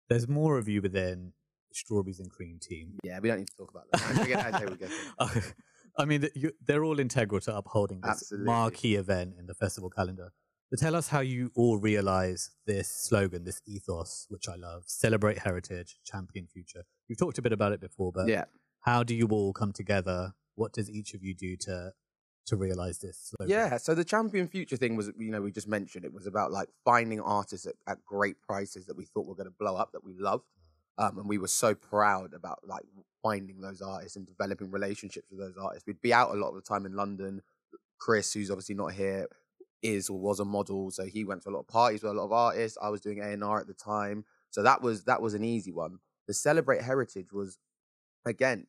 [0.08, 1.32] There's more of you within
[1.72, 2.98] Strawberries and Creem team.
[3.04, 4.26] Yeah, we don't need to talk about that.
[4.26, 5.54] We'll I'd say we'll get.
[5.98, 8.46] I mean, you, they're all integral to upholding this Absolutely.
[8.46, 10.32] marquee event in the festival calendar.
[10.72, 15.38] So tell us how you all realize this slogan, this ethos, which I love celebrate
[15.38, 16.82] heritage, champion future.
[17.06, 18.44] You've talked a bit about it before, but yeah.
[18.80, 20.32] how do you all come together?
[20.56, 21.92] What does each of you do to
[22.46, 23.50] to realize this slogan?
[23.50, 26.50] Yeah, so the Champion Future thing was, you know, we just mentioned it was about
[26.50, 29.92] like finding artists at, at great prices that we thought were going to blow up,
[29.92, 30.44] that we loved.
[30.98, 32.84] Um, and we were so proud about like
[33.22, 35.86] finding those artists and developing relationships with those artists.
[35.86, 37.42] We'd be out a lot of the time in London.
[37.98, 39.26] Chris, who's obviously not here,
[39.82, 42.14] is or was a model, so he went to a lot of parties with a
[42.14, 42.78] lot of artists.
[42.80, 45.44] I was doing A and R at the time, so that was that was an
[45.44, 45.98] easy one.
[46.26, 47.58] the Celebrate Heritage was,
[48.24, 48.66] again,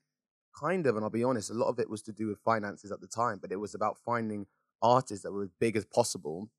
[0.57, 2.91] kind of, and I'll be honest, a lot of it was to do with finances
[2.91, 4.47] at the time, but it was about finding
[4.81, 6.49] artists that were as big as possible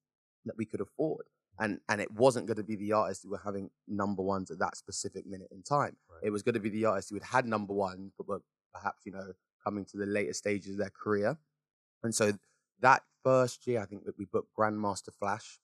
[0.45, 1.27] that we could afford.
[1.61, 4.61] And, and it wasn't going to be the artists who were having number ones at
[4.61, 5.97] that specific minute in time.
[6.09, 6.27] Right.
[6.27, 9.05] It was going to be the artists who had had number ones, but were perhaps,
[9.05, 9.33] you know,
[9.65, 11.37] coming to the later stages of their career.
[12.05, 12.33] And so
[12.81, 15.59] that first year, I think that we booked Grandmaster Flash.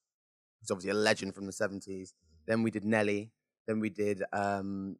[0.61, 1.87] He's obviously a legend from the 70s.
[1.87, 2.13] Mm-hmm.
[2.47, 3.31] Then we did Nelly.
[3.67, 4.97] Then we did um,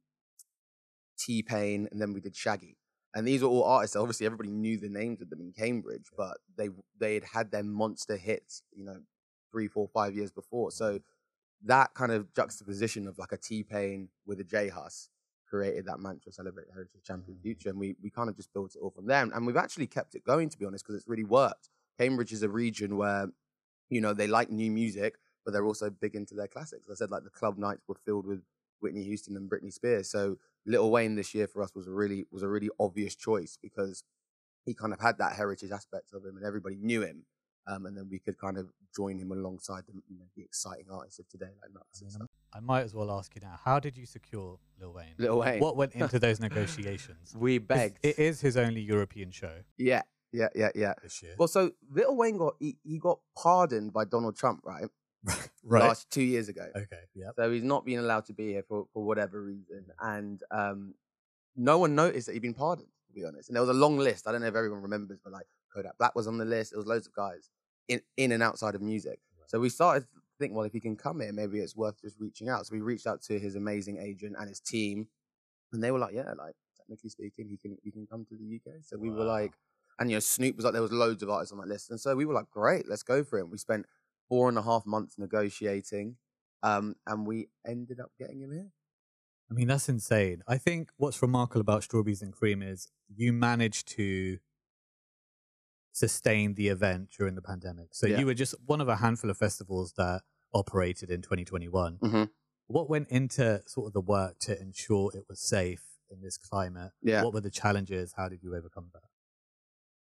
[1.19, 1.89] T Pain.
[1.91, 2.77] And then we did Shaggy.
[3.15, 3.97] And these were all artists.
[3.97, 7.63] Obviously, everybody knew the names of them in Cambridge, but they they had had their
[7.63, 8.97] monster hits, you know,
[9.53, 10.71] three, four, five years before.
[10.71, 10.97] Mm-hmm.
[10.97, 11.01] So
[11.65, 15.11] that kind of juxtaposition of like a T Pain with a J Hus
[15.49, 17.43] created that mantra celebrate heritage champion mm-hmm.
[17.43, 19.57] future and we we kind of just built it all from there and, and we've
[19.57, 22.97] actually kept it going to be honest because it's really worked cambridge is a region
[22.97, 23.29] where
[23.91, 27.11] you know they like new music but they're also big into their classics i said
[27.11, 28.43] like the club nights were filled with
[28.81, 32.25] whitney houston and britney spears so little wayne this year for us was a really
[32.31, 34.03] was a really obvious choice because
[34.65, 37.25] he kind of had that heritage aspect of him and everybody knew him
[37.67, 40.85] um, and then we could kind of join him alongside the, you know, the exciting
[40.93, 43.81] artists of today like Knucks and stuff I might as well ask you now: How
[43.81, 45.15] did you secure Lil Wayne?
[45.19, 45.59] Lil Wayne.
[45.59, 47.35] What went into those negotiations?
[47.37, 50.03] We begged It is his only European show yeah
[50.35, 51.35] yeah yeah yeah this year.
[51.39, 54.89] Well, so Little Wayne got he, he got pardoned by Donald Trump, right?
[55.65, 55.83] right.
[55.83, 56.67] Last two years ago.
[56.77, 57.03] Okay.
[57.15, 57.29] Yeah.
[57.37, 59.87] So he's not being allowed to be here for, for whatever reason.
[60.01, 60.95] And um,
[61.57, 63.49] no one noticed that he'd been pardoned, to be honest.
[63.49, 64.29] And there was a long list.
[64.29, 66.73] I don't know if everyone remembers, but like Kodak Black was on the list.
[66.73, 67.49] There was loads of guys
[67.89, 69.21] in, in and outside of music.
[69.47, 70.07] So we started to
[70.39, 72.67] think, well, if he can come here, maybe it's worth just reaching out.
[72.67, 75.09] So we reached out to his amazing agent and his team.
[75.73, 78.57] And they were like, yeah, like technically speaking, he can he can come to the
[78.57, 78.83] UK.
[78.83, 79.53] So we were like,
[79.99, 82.01] and you know, Snoop was like, there was loads of artists on that list, and
[82.01, 83.49] so we were like, great, let's go for it.
[83.49, 83.87] We spent
[84.29, 86.17] four and a half months negotiating,
[86.63, 88.71] um, and we ended up getting him here.
[89.51, 90.43] I mean, that's insane.
[90.49, 94.39] I think what's remarkable about Strawberries and Creem is you managed to
[95.93, 97.95] sustain the event during the pandemic.
[97.95, 98.19] So Yeah.
[98.19, 101.99] you were just one of a handful of festivals that operated in 2021.
[101.99, 102.31] Mhm.
[102.67, 106.93] What went into sort of the work to ensure it was safe in this climate?
[107.03, 107.23] Yeah.
[107.23, 108.15] What were the challenges?
[108.17, 109.03] How did you overcome that?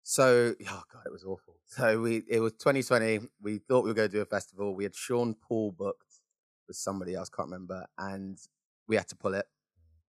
[0.03, 1.59] So, oh god, it was awful.
[1.67, 3.21] So we, it was 2020.
[3.41, 4.75] We thought we were going to do a festival.
[4.75, 6.21] We had Sean Paul booked
[6.67, 8.39] with somebody else, can't remember, and
[8.89, 9.47] we had to pull it.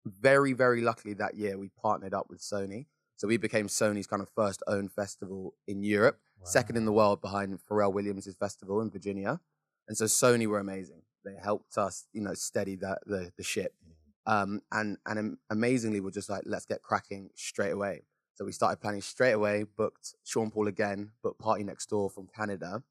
[0.04, 4.22] Very, very luckily that year we partnered up with Sony, so we became Sony's kind
[4.22, 8.90] of first own festival in Europe, second in the world behind Pharrell Williams' festival in
[8.90, 9.40] Virginia.
[9.86, 11.02] And so Sony were amazing.
[11.24, 13.74] They helped us, you know, steady the the, the ship.
[14.26, 18.02] Um, and and amazingly, we're just like, let's get cracking straight away.
[18.34, 22.82] So we started planning straight away, booked Sean Paul again, booked PartyNextDoor from Canada.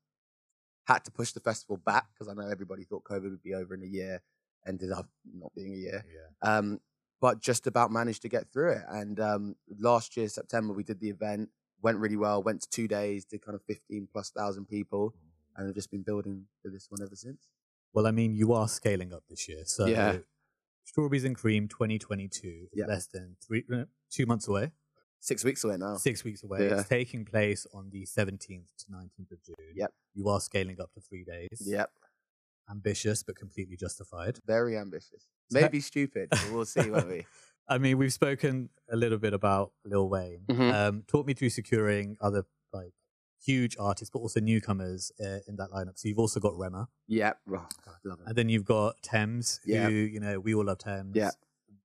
[0.86, 3.74] Had to push the festival back because I know everybody thought COVID would be over
[3.74, 4.22] in a year.
[4.68, 6.06] Ended up not being a year.
[6.08, 6.58] Yeah.
[6.58, 6.80] Um,
[7.20, 8.84] but just about managed to get through it.
[8.90, 11.50] And um, last year, September, we did the event,
[11.82, 15.14] went really well, went to two days, did kind of 15 plus thousand people,
[15.56, 17.48] and have just been building for this one ever since.
[17.94, 19.64] Well, I mean, you are scaling up this year.
[19.66, 20.18] So Yeah.
[20.84, 22.86] Strawberries and Cream 2022 is Yeah.
[22.86, 24.72] less than three, uh, two months away,
[25.22, 25.96] Six weeks away now.
[25.98, 26.68] six weeks away.
[26.68, 26.80] Yeah.
[26.80, 28.40] It's taking place on the 17th
[28.80, 29.56] to 19th of June.
[29.76, 29.94] Yep.
[30.16, 31.48] You are scaling up to three days.
[31.62, 31.90] Yep.
[32.70, 34.40] Ambitious, but completely justified.
[34.46, 35.28] Very ambitious.
[35.52, 37.26] Maybe stupid, but we'll see, won't we?
[37.68, 40.42] I mean, we've spoken a little bit about Lil Wayne.
[40.50, 40.74] Mhm.
[40.74, 42.94] Um, talk me through securing other like
[43.46, 45.98] huge artists, but also newcomers uh, in that lineup.
[46.00, 47.38] So you've also got Rema, Yep.
[47.50, 47.52] Oh,
[47.86, 48.28] God, love it.
[48.28, 49.88] and then you've got Tems, who Yeah.
[49.90, 51.16] you know we all love Tems.
[51.16, 51.32] Yeah.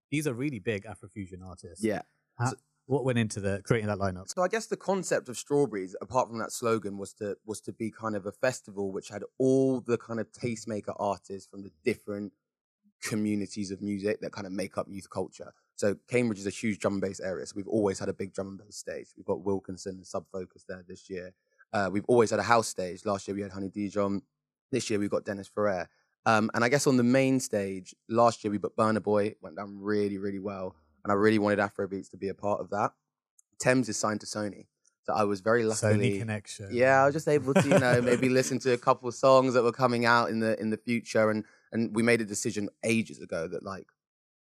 [0.09, 1.83] these are really big Afrofusion artists.
[1.83, 2.01] Yeah.
[2.39, 2.53] How-
[2.87, 4.29] what went into the creating that lineup?
[4.33, 7.73] So I guess the concept of strawberries, apart from that slogan, was to was to
[7.73, 11.71] be kind of a festival which had all the kind of tastemaker artists from the
[11.83, 12.33] different
[13.03, 15.53] communities of music that kind of make up youth culture.
[15.75, 18.33] So Cambridge is a huge drum and bass area, so we've always had a big
[18.33, 19.09] drum and bass stage.
[19.15, 21.33] We've got Wilkinson and Sub Focus there this year.
[21.71, 23.05] Uh, we've always had a house stage.
[23.05, 24.23] Last year we had Honey Dijon.
[24.71, 25.89] This year we've got Dennis Ferrer.
[26.25, 29.55] Um, and I guess on the main stage, last year we booked Burna Boy, went
[29.57, 30.75] down really, really well.
[31.07, 32.91] And I really wanted Afrobeats to be a part of that.
[33.61, 34.65] Tems is signed to Sony.
[35.03, 36.11] So I was very luckily.
[36.11, 36.67] Sony connection.
[36.69, 39.53] Yeah, I was just able to, you know, maybe listen to a couple of songs
[39.53, 42.67] that were coming out in the in the future, and and we made a decision
[42.83, 43.87] ages ago that like,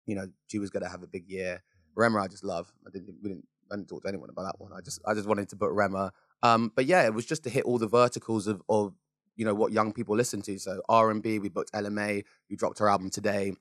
[0.06, 1.64] you know, she was going to have a big year.
[1.96, 2.72] Rema, I just love.
[2.86, 4.74] I didn't we didn't I didn't talk to anyone about that one.
[4.74, 6.14] I just I just wanted to put Rema.
[6.44, 8.94] Um, but yeah, it was just to hit all the verticals of of
[9.36, 10.60] you know what young people listen to.
[10.60, 13.54] So R and B, we booked Ella Mai, who dropped her album today,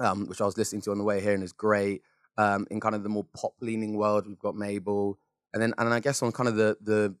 [0.00, 2.02] um, which I was listening to on the way here, and is great.
[2.36, 5.18] Um, in kind of the more pop leaning world, we've got Mabel,
[5.52, 7.14] and then and I guess on kind of the the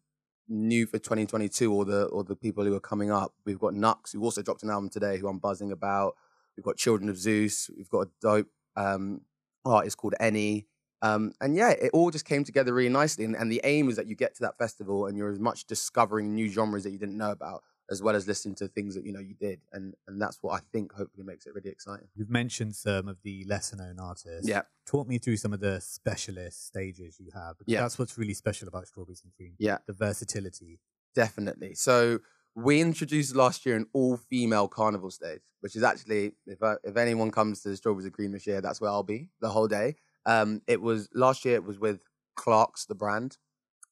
[0.48, 4.12] new for 2022 or the or the people who are coming up, we've got Knucks,
[4.12, 6.14] who also dropped an album today, who I'm buzzing about.
[6.56, 7.70] We've got Children of Zeus.
[7.76, 9.22] We've got a dope um,
[9.64, 10.66] artist called ENNY.
[11.02, 13.24] Um, and yeah, it all just came together really nicely.
[13.24, 15.66] And, and the aim is that you get to that festival and you're as much
[15.66, 19.04] discovering new genres that you didn't know about, as well as listening to things that
[19.04, 19.60] you know you did.
[19.72, 22.08] And and that's what I think hopefully makes it really exciting.
[22.14, 24.48] You've mentioned some of the lesser known artists.
[24.48, 24.62] Yeah.
[24.86, 27.56] Talk me through some of the specialist stages you have.
[27.66, 27.82] Yeah.
[27.82, 29.54] That's what's really special about Strawberries and Creem.
[29.58, 29.78] Yeah.
[29.86, 30.80] The versatility.
[31.14, 31.74] Definitely.
[31.74, 32.20] So
[32.54, 37.30] we introduced last year an all-female carnival stage, which is actually, if I, if anyone
[37.30, 39.96] comes to the Strawberries and Creem this year, that's where I'll be the whole day.
[40.26, 41.56] Um, it was last year.
[41.56, 42.00] It was with
[42.36, 43.38] Clark's, the brand,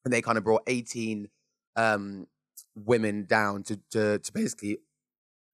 [0.05, 1.29] and they kind of brought 18
[1.77, 2.27] um,
[2.75, 4.79] women down to, to to basically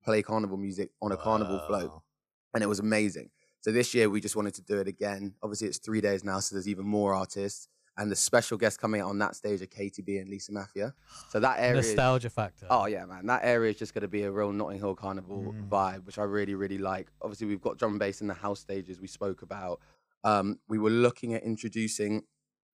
[0.03, 1.91] play carnival music on a carnival float,
[2.53, 3.29] and it was amazing.
[3.61, 5.33] So this year we just wanted to do it again.
[5.43, 7.67] Obviously, it's three days now, so there's even more artists.
[7.99, 10.93] And the special guests coming out on that stage are Katy B and Lisa Maffia.
[11.29, 12.67] So that area is- Nostalgia factor.
[12.69, 13.25] Oh yeah, man.
[13.25, 15.67] That area is just going to be a real Notting Hill Carnival Mm.
[15.67, 17.07] vibe, which I really, really like.
[17.23, 19.81] Obviously, we've got drum and bass in the house stages we spoke about.
[20.23, 22.21] Um, we were looking at introducing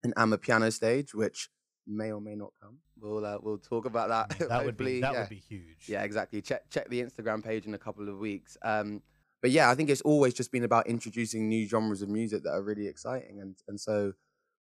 [0.04, 1.50] an amapiano stage, which
[1.88, 2.80] may or may not come.
[3.04, 4.40] We'll uh, we'll talk about that.
[4.40, 5.20] mean, that would be that yeah.
[5.20, 5.88] would be huge.
[5.88, 6.42] Yeah, exactly.
[6.42, 8.58] Check check the Instagram page in a couple of weeks.
[8.64, 9.02] Um,
[9.42, 12.52] but yeah, I think it's always just been about introducing new genres of music that
[12.52, 14.14] are really exciting, and and so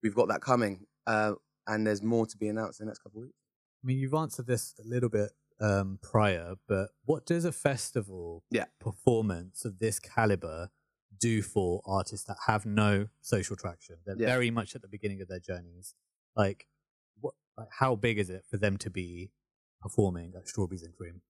[0.03, 0.85] we've got that coming.
[1.07, 1.33] Uh,
[1.67, 3.37] and there's more to be announced in the next couple of weeks.
[3.83, 8.43] I mean, you've answered this a little bit um, prior, but what does a festival
[8.51, 8.65] Yeah.
[8.79, 10.69] performance of this caliber
[11.17, 13.97] do for artists that have no social traction?
[14.05, 14.27] They're Yeah.
[14.27, 15.95] very much at the beginning of their journeys.
[16.35, 16.67] Like?
[17.57, 19.31] Like, how big is it for them to be
[19.81, 21.21] performing at Strawberries and Creem?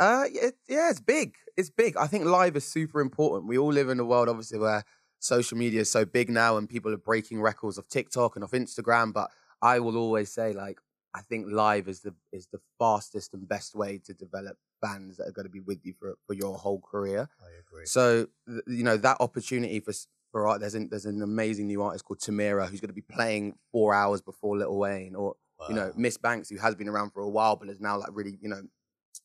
[0.00, 1.34] Uh, yeah, it- yeah, it's big.
[1.56, 1.96] It's big.
[1.96, 3.48] I think live is super important.
[3.48, 4.84] We all live in a world, obviously, where
[5.18, 8.50] social media is so big now, and people are breaking records of TikTok and of
[8.52, 9.12] Instagram.
[9.12, 10.80] But I will always say, like,
[11.14, 15.28] I think live is the is the fastest and best way to develop fans that
[15.28, 17.28] are going to be with you for for your whole career.
[17.40, 17.84] I agree.
[17.84, 18.28] So
[18.66, 19.92] you know that opportunity for
[20.32, 20.60] for art.
[20.60, 23.92] There's an, there's an amazing new artist called Tamira who's going to be playing four
[23.92, 25.34] hours before Lil Wayne, or
[25.68, 28.10] you know Ms Banks who has been around for a while but is now like
[28.12, 28.62] really you know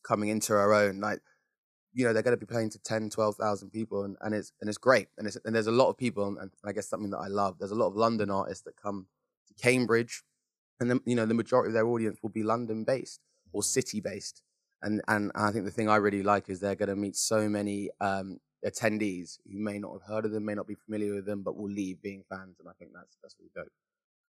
[0.02, 1.00] coming into her own.
[1.00, 1.20] Like
[1.92, 4.68] you know they're going to be playing to 10, 12,000 people, and, and it's and
[4.68, 5.08] it's great.
[5.16, 7.56] And it's and there's a lot of people, and I guess something that I love.
[7.58, 9.06] There's a lot of London artists that come
[9.48, 10.22] to Cambridge,
[10.80, 13.20] and then you know the majority of their audience will be London based
[13.52, 14.42] or city based.
[14.82, 17.48] And and I think the thing I really like is they're going to meet so
[17.48, 21.26] many um, attendees who may not have heard of them, may not be familiar with
[21.26, 22.56] them, but will leave being fans.
[22.60, 23.72] And I think that's that's really dope.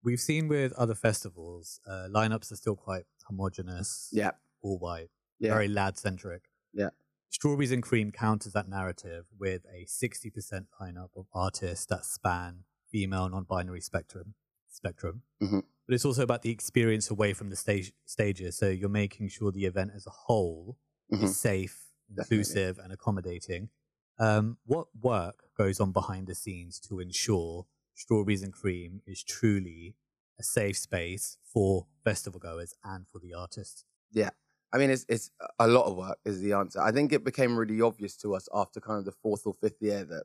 [0.03, 5.09] We've seen with other festivals, uh, lineups are still quite homogenous, Yeah, all white,
[5.39, 6.49] yeah, very lad centric.
[6.73, 6.89] Yeah.
[7.29, 13.29] Strawberries and Creem counters that narrative with a 60% lineup of artists that span female
[13.29, 14.33] non-binary spectrum.
[14.69, 15.23] Spectrum.
[15.41, 15.63] Mhm.
[15.85, 18.57] But it's also about the experience away from the stage stages.
[18.57, 20.77] So you're making sure the event as a whole
[21.11, 21.23] Mhm.
[21.23, 22.37] is safe, Definitely.
[22.37, 23.69] inclusive, and accommodating.
[24.17, 29.95] Um, what work goes on behind the scenes to ensure Strawberries and Creem is truly
[30.39, 33.85] a safe space for festival goers and for the artists?
[34.11, 34.31] Yeah.
[34.73, 36.81] I mean, it's it's a lot of work is the answer.
[36.81, 39.81] I think it became really obvious to us after kind of the fourth or fifth
[39.81, 40.23] year that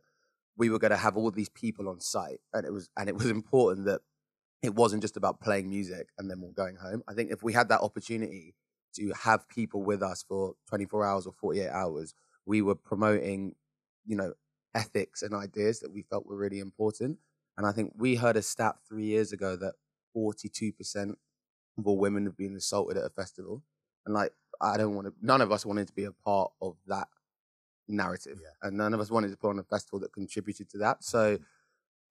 [0.56, 3.16] we were going to have all these people on site, and it was and it
[3.16, 4.02] was important that
[4.62, 7.02] it wasn't just about playing music and then we're going home.
[7.08, 8.54] I think if we had that opportunity
[8.94, 12.14] to have people with us for 24 hours or 48 hours,
[12.46, 13.54] we were promoting,
[14.06, 14.32] you know,
[14.74, 17.18] ethics and ideas that we felt were really important.
[17.56, 19.74] And I think we heard a stat three years ago that
[20.16, 21.14] 42%
[21.78, 23.62] of all women have been assaulted at a festival.
[24.04, 26.76] And like, I don't want to, none of us wanted to be a part of
[26.86, 27.08] that
[27.88, 28.38] narrative.
[28.42, 28.68] Yeah.
[28.68, 31.04] And none of us wanted to put on a festival that contributed to that.
[31.04, 31.38] So,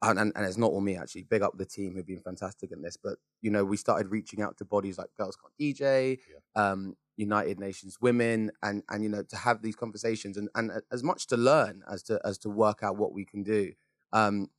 [0.02, 1.24] and, and, and it's not all me actually.
[1.24, 2.98] Big up the team who've been fantastic in this.
[2.98, 6.20] But, you know, we started reaching out to bodies like Girls Can't DJ,
[6.56, 11.04] um, United Nations Women, and, and, you know, to have these conversations and, and as
[11.04, 13.74] much to learn as to, as to work out what we can do.
[14.12, 14.50] Um,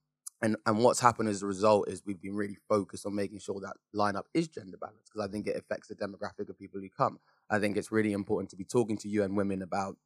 [0.42, 3.58] and, and what's happened as a result is we've been really focused on making sure
[3.60, 6.88] that lineup is gender balanced because I think it affects the demographic of people who
[6.90, 7.18] come.
[7.48, 9.96] I think it's really important to be talking to UN women about,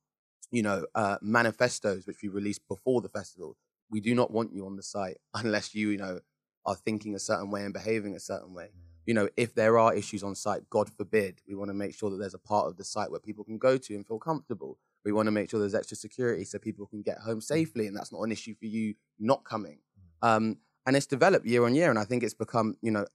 [0.53, 3.57] you know, uh, manifestos which we released before the festival.
[3.91, 6.21] We do not want you on the site unless you, you know,
[6.65, 8.69] are thinking a certain way and behaving a certain way.
[9.07, 12.11] You know, if there are issues on site, God forbid, we want to make sure
[12.11, 14.79] that there's a part of the site where people can go to and feel comfortable.
[15.05, 17.97] We want to make sure there's extra security so people can get home safely, and
[17.97, 19.79] that's not an issue for you not coming.
[20.23, 23.07] Um, and it's developed year on year, and I think it's become, you know,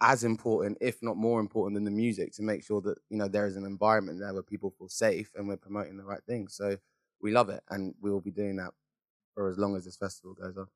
[0.00, 3.28] as important, if not more important, than the music to make sure that you know
[3.28, 6.54] there is an environment there where people feel safe and we're promoting the right things.
[6.54, 6.76] So
[7.20, 8.72] we love it, and we will be doing that
[9.34, 10.66] for as long as this festival goes on.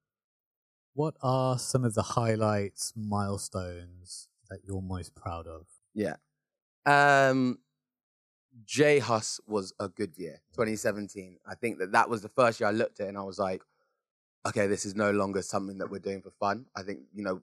[0.94, 5.66] What are some of the highlights, milestones that you're most proud of?
[5.92, 6.16] Yeah.
[6.86, 7.58] Um,
[8.64, 11.38] J Hus was a good year, 2017.
[11.44, 13.38] I think that that was the first year I looked at it and I was
[13.38, 13.62] like,
[14.46, 16.66] okay, this is no longer something that we're doing for fun.
[16.76, 17.42] I think you know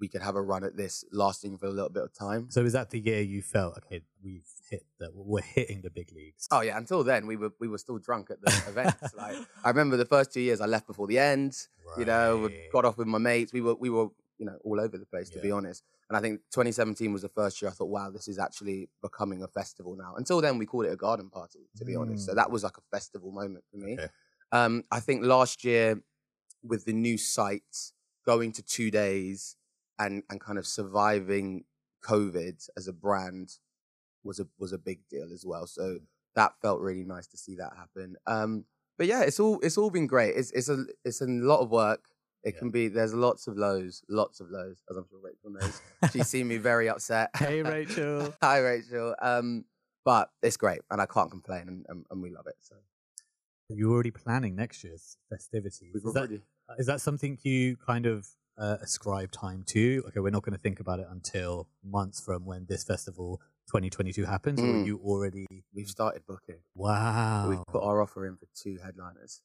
[0.00, 2.46] we could have a run at this lasting for a little bit of time.
[2.50, 4.02] So is that the year you felt okay?
[4.22, 5.10] We've hit that.
[5.14, 6.46] We're hitting the big leagues.
[6.52, 9.14] Oh yeah, until then we were we were still drunk at the events.
[9.16, 11.54] Like I remember the first two years I left before the end.
[11.98, 13.52] You know, we got off with my mates.
[13.52, 14.08] We were we were
[14.38, 15.82] you know all over the place to be honest.
[16.08, 19.42] And I think 2017 was the first year I thought, wow, this is actually becoming
[19.42, 20.14] a festival now.
[20.16, 22.24] Until then, we called it a garden party, to be honest.
[22.24, 22.36] So Mm.
[22.36, 23.92] that was like a festival moment for me.
[23.94, 24.08] Okay.
[24.50, 26.00] Um, I think last year
[26.62, 27.92] with the new site
[28.26, 29.56] going to two days
[29.98, 31.64] and and kind of surviving
[32.04, 33.54] COVID as a brand
[34.24, 35.66] was a was a big deal as well.
[35.66, 35.98] So
[36.34, 38.16] that felt really nice to see that happen.
[38.26, 38.64] Um,
[38.96, 40.34] but yeah, it's all it's all been great.
[40.36, 42.04] It's it's a it's a lot of work.
[42.44, 42.60] It Yeah.
[42.60, 45.80] can be there's lots of lows, lots of lows, as I'm sure Rachel knows.
[46.12, 47.30] She's seen me very upset.
[47.36, 48.32] Hey, Rachel.
[48.42, 49.14] Hi Rachel.
[49.20, 49.64] Um,
[50.04, 52.54] but it's great and I can't complain and, and, and we love it.
[52.60, 52.76] So
[53.70, 55.90] You're already planning next year's festivities.
[55.92, 56.40] we've Is that, already
[56.78, 60.02] is that something you kind of uh, ascribe time to?
[60.08, 64.24] Okay, we're not going to think about it until months from when this festival 2022
[64.24, 64.82] happens, or Mm.
[64.82, 65.46] are you already?
[65.74, 66.60] we've started booking.
[66.74, 67.50] Wow.
[67.50, 69.42] We've put our offer in for two headliners,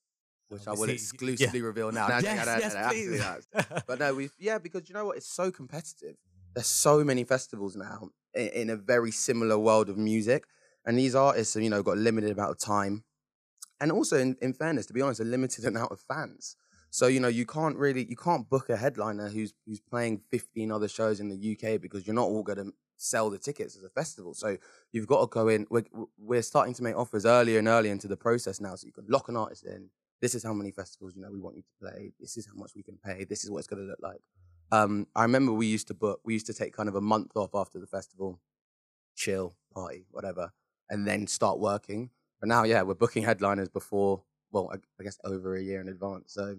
[0.48, 2.08] which I will Obviously, exclusively reveal now.
[2.08, 2.74] No, yes, no, no, no, yes,
[3.54, 3.84] no, please.
[3.88, 5.18] But no, we've yeah, because you know what?
[5.18, 6.16] It's so competitive.
[6.56, 10.46] There's so many festivals now in, in a very similar world of music,
[10.86, 13.04] and these artists have you know got a limited amount of time,
[13.80, 16.56] and also in, in fairness, to be honest, a limited amount of fans.
[16.90, 20.72] So you know you can't really you can't book a headliner who's who's playing 15
[20.72, 23.84] other shows in the UK because you're not all going to sell the tickets as
[23.84, 24.34] a festival.
[24.34, 24.58] So
[24.92, 25.68] you've got to go in.
[25.70, 25.86] We're,
[26.18, 29.06] we're starting to make offers earlier and earlier into the process now, so you can
[29.08, 29.90] lock an artist in.
[30.22, 32.14] This is how many festivals you know we want you to play.
[32.20, 33.26] This is how much we can pay.
[33.26, 34.22] This is what it's going to look like.
[34.72, 36.22] Um, I remember we used to book.
[36.24, 38.40] We used to take kind of a month off after the festival,
[39.16, 40.54] chill, party, whatever,
[40.90, 42.10] and then start working.
[42.44, 44.22] But now, yeah, we're booking headliners before.
[44.52, 46.34] Well, I, I guess over a year in advance.
[46.34, 46.58] So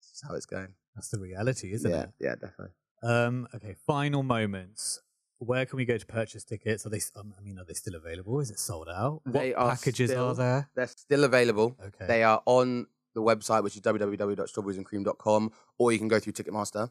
[0.00, 0.68] that's how it's going.
[0.94, 2.10] That's the reality, isn't yeah, it?
[2.18, 2.72] yeah, definitely.
[3.02, 5.02] Um, okay, final moments.
[5.36, 6.86] Where can we go to purchase tickets?
[6.86, 7.02] Are they?
[7.14, 8.40] Um, I mean, are they still available?
[8.40, 9.20] Is it sold out?
[9.26, 10.70] They what are packages still- are there?
[10.74, 11.76] They're still available.
[11.88, 12.06] Okay.
[12.06, 16.90] They are on the website, which is www.strawberriesandcreem.com, or you can go through Ticketmaster.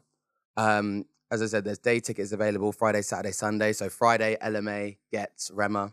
[0.56, 3.72] Um, as I said, there's day tickets available Friday, Saturday, Sunday.
[3.72, 5.92] So Friday, Ella Mai gets Rema.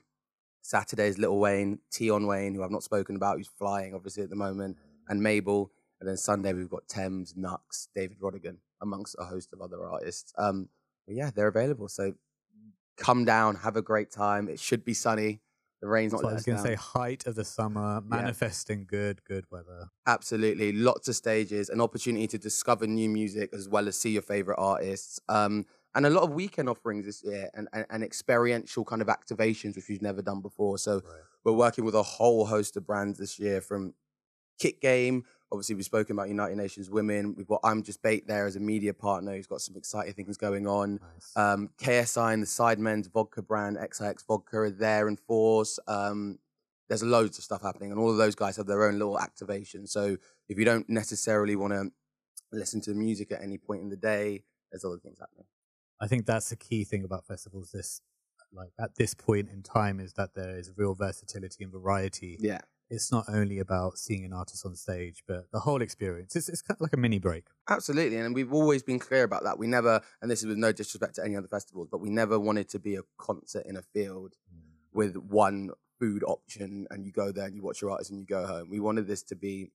[0.61, 4.35] Saturday's Lil Wayne, Tion Wayne, who I've not spoken about, who's flying obviously at the
[4.35, 5.71] moment, and Mabel.
[5.99, 10.33] And then Sunday we've got Tems, Knucks, David Rodigan, amongst a host of other artists.
[10.37, 10.69] Um,
[11.05, 11.89] but yeah, they're available.
[11.89, 12.13] So
[12.97, 14.47] come down, have a great time.
[14.47, 15.41] It should be sunny.
[15.81, 19.23] The rain's not So I was going to say height of the summer, manifesting good,
[19.23, 19.89] good weather.
[20.05, 20.73] Absolutely.
[20.73, 24.57] Lots of stages, an opportunity to discover new music as well as see your favorite
[24.59, 25.21] artists.
[25.29, 25.65] Um,
[25.95, 29.75] and a lot of weekend offerings this year and, and, and experiential kind of activations,
[29.75, 30.77] which we've never done before.
[30.77, 31.21] So Right.
[31.43, 33.93] we're working with a whole host of brands this year from
[34.59, 35.25] Kick Game.
[35.51, 37.33] Obviously, we've spoken about United Nations Women.
[37.35, 40.37] We've got I'm Just Bait there as a media partner who's got some exciting things
[40.37, 40.99] going on.
[41.01, 41.31] Nice.
[41.35, 45.79] Um, KSI and the Sidemen's vodka brand, XIX Vodka, are there in force.
[45.87, 46.37] Um,
[46.87, 49.87] there's loads of stuff happening, and all of those guys have their own little activation.
[49.87, 50.17] So
[50.49, 51.91] if you don't necessarily want to
[52.51, 55.45] listen to the music at any point in the day, there's other things happening.
[55.99, 57.71] I think that's the key thing about festivals.
[57.71, 58.01] This,
[58.51, 62.37] like at this point in time, is that there is real versatility and variety.
[62.39, 66.35] Yeah, It's not only about seeing an artist on stage, but the whole experience.
[66.35, 67.45] It's it's kind of like a mini break.
[67.69, 68.17] absolutely.
[68.17, 69.59] And we've always been clear about that.
[69.59, 72.39] We never, and this is with no disrespect to any other festivals, but we never
[72.39, 74.61] wanted to be a concert in a field mm.
[74.93, 78.25] with one food option and you go there and you watch your artist and you
[78.25, 78.69] go home.
[78.69, 79.71] We wanted this to be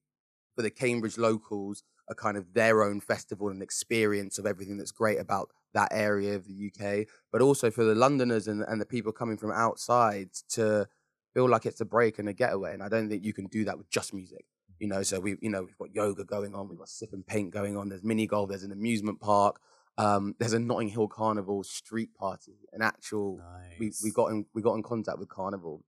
[0.54, 4.92] for the Cambridge locals a kind of their own festival and experience of everything that's
[4.92, 8.86] great about that area of the UK, but also for the Londoners and, and the
[8.86, 10.86] people coming from outside to
[11.32, 12.74] feel like it's a break and a getaway.
[12.74, 14.44] And I don't think you can do that with just music.
[14.78, 17.26] You know, so we, you know, we've got yoga going on, we've got sip and
[17.26, 17.88] paint going on.
[17.88, 19.60] There's mini golf, there's an amusement park,
[19.96, 23.40] um, there's a Notting Hill Carnival street party, an actual
[23.78, 24.02] we, Nice.
[24.02, 25.84] we got in we got in contact with Carnival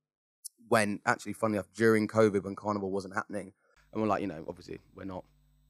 [0.68, 3.52] when actually funny enough during COVID when Carnival wasn't happening.
[3.96, 5.24] And we're like, you know, obviously we're not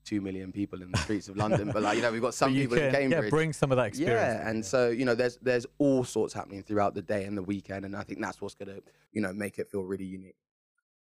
[0.04, 2.52] two million people in the streets of London, but like, you know, we've got some
[2.52, 3.24] people in can, Cambridge.
[3.24, 4.20] Yeah, bring some of that experience.
[4.20, 4.62] yeah, and you.
[4.64, 7.94] so you know, there's there's all sorts happening throughout the day and the weekend, and
[7.94, 8.80] I think that's what's gonna
[9.12, 10.34] you know make it feel really unique.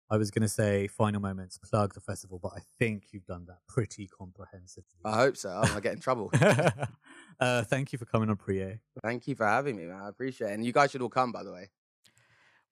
[0.07, 3.45] I was going to say final moments, plug the festival, but I think you've done
[3.47, 4.99] that pretty comprehensively.
[5.03, 5.49] I hope so.
[5.49, 6.30] I might get in trouble.
[7.39, 8.78] uh, thank you for coming on Preye.
[9.03, 9.99] Thank you for having me, man.
[10.03, 10.53] I appreciate it.
[10.53, 11.71] And you guys should all come, by the way.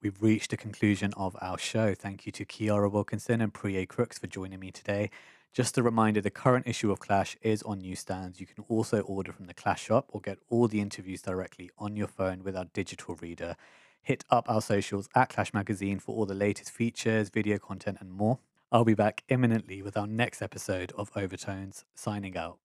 [0.03, 1.95] We've reached the conclusion of our show.
[1.95, 5.09] Thank you to Chiara Wilkinson and Preye Crooks for joining me today.
[5.53, 8.41] Just a reminder the current issue of Clash is on newsstands.
[8.41, 11.95] You can also order from the Clash shop or get all the interviews directly on
[11.95, 13.55] your phone with our digital reader.
[14.01, 18.11] Hit up our socials at Clash Magazine for all the latest features, video content, and
[18.11, 18.39] more.
[18.73, 22.57] I'll be back imminently with our next episode of Overtones, signing out.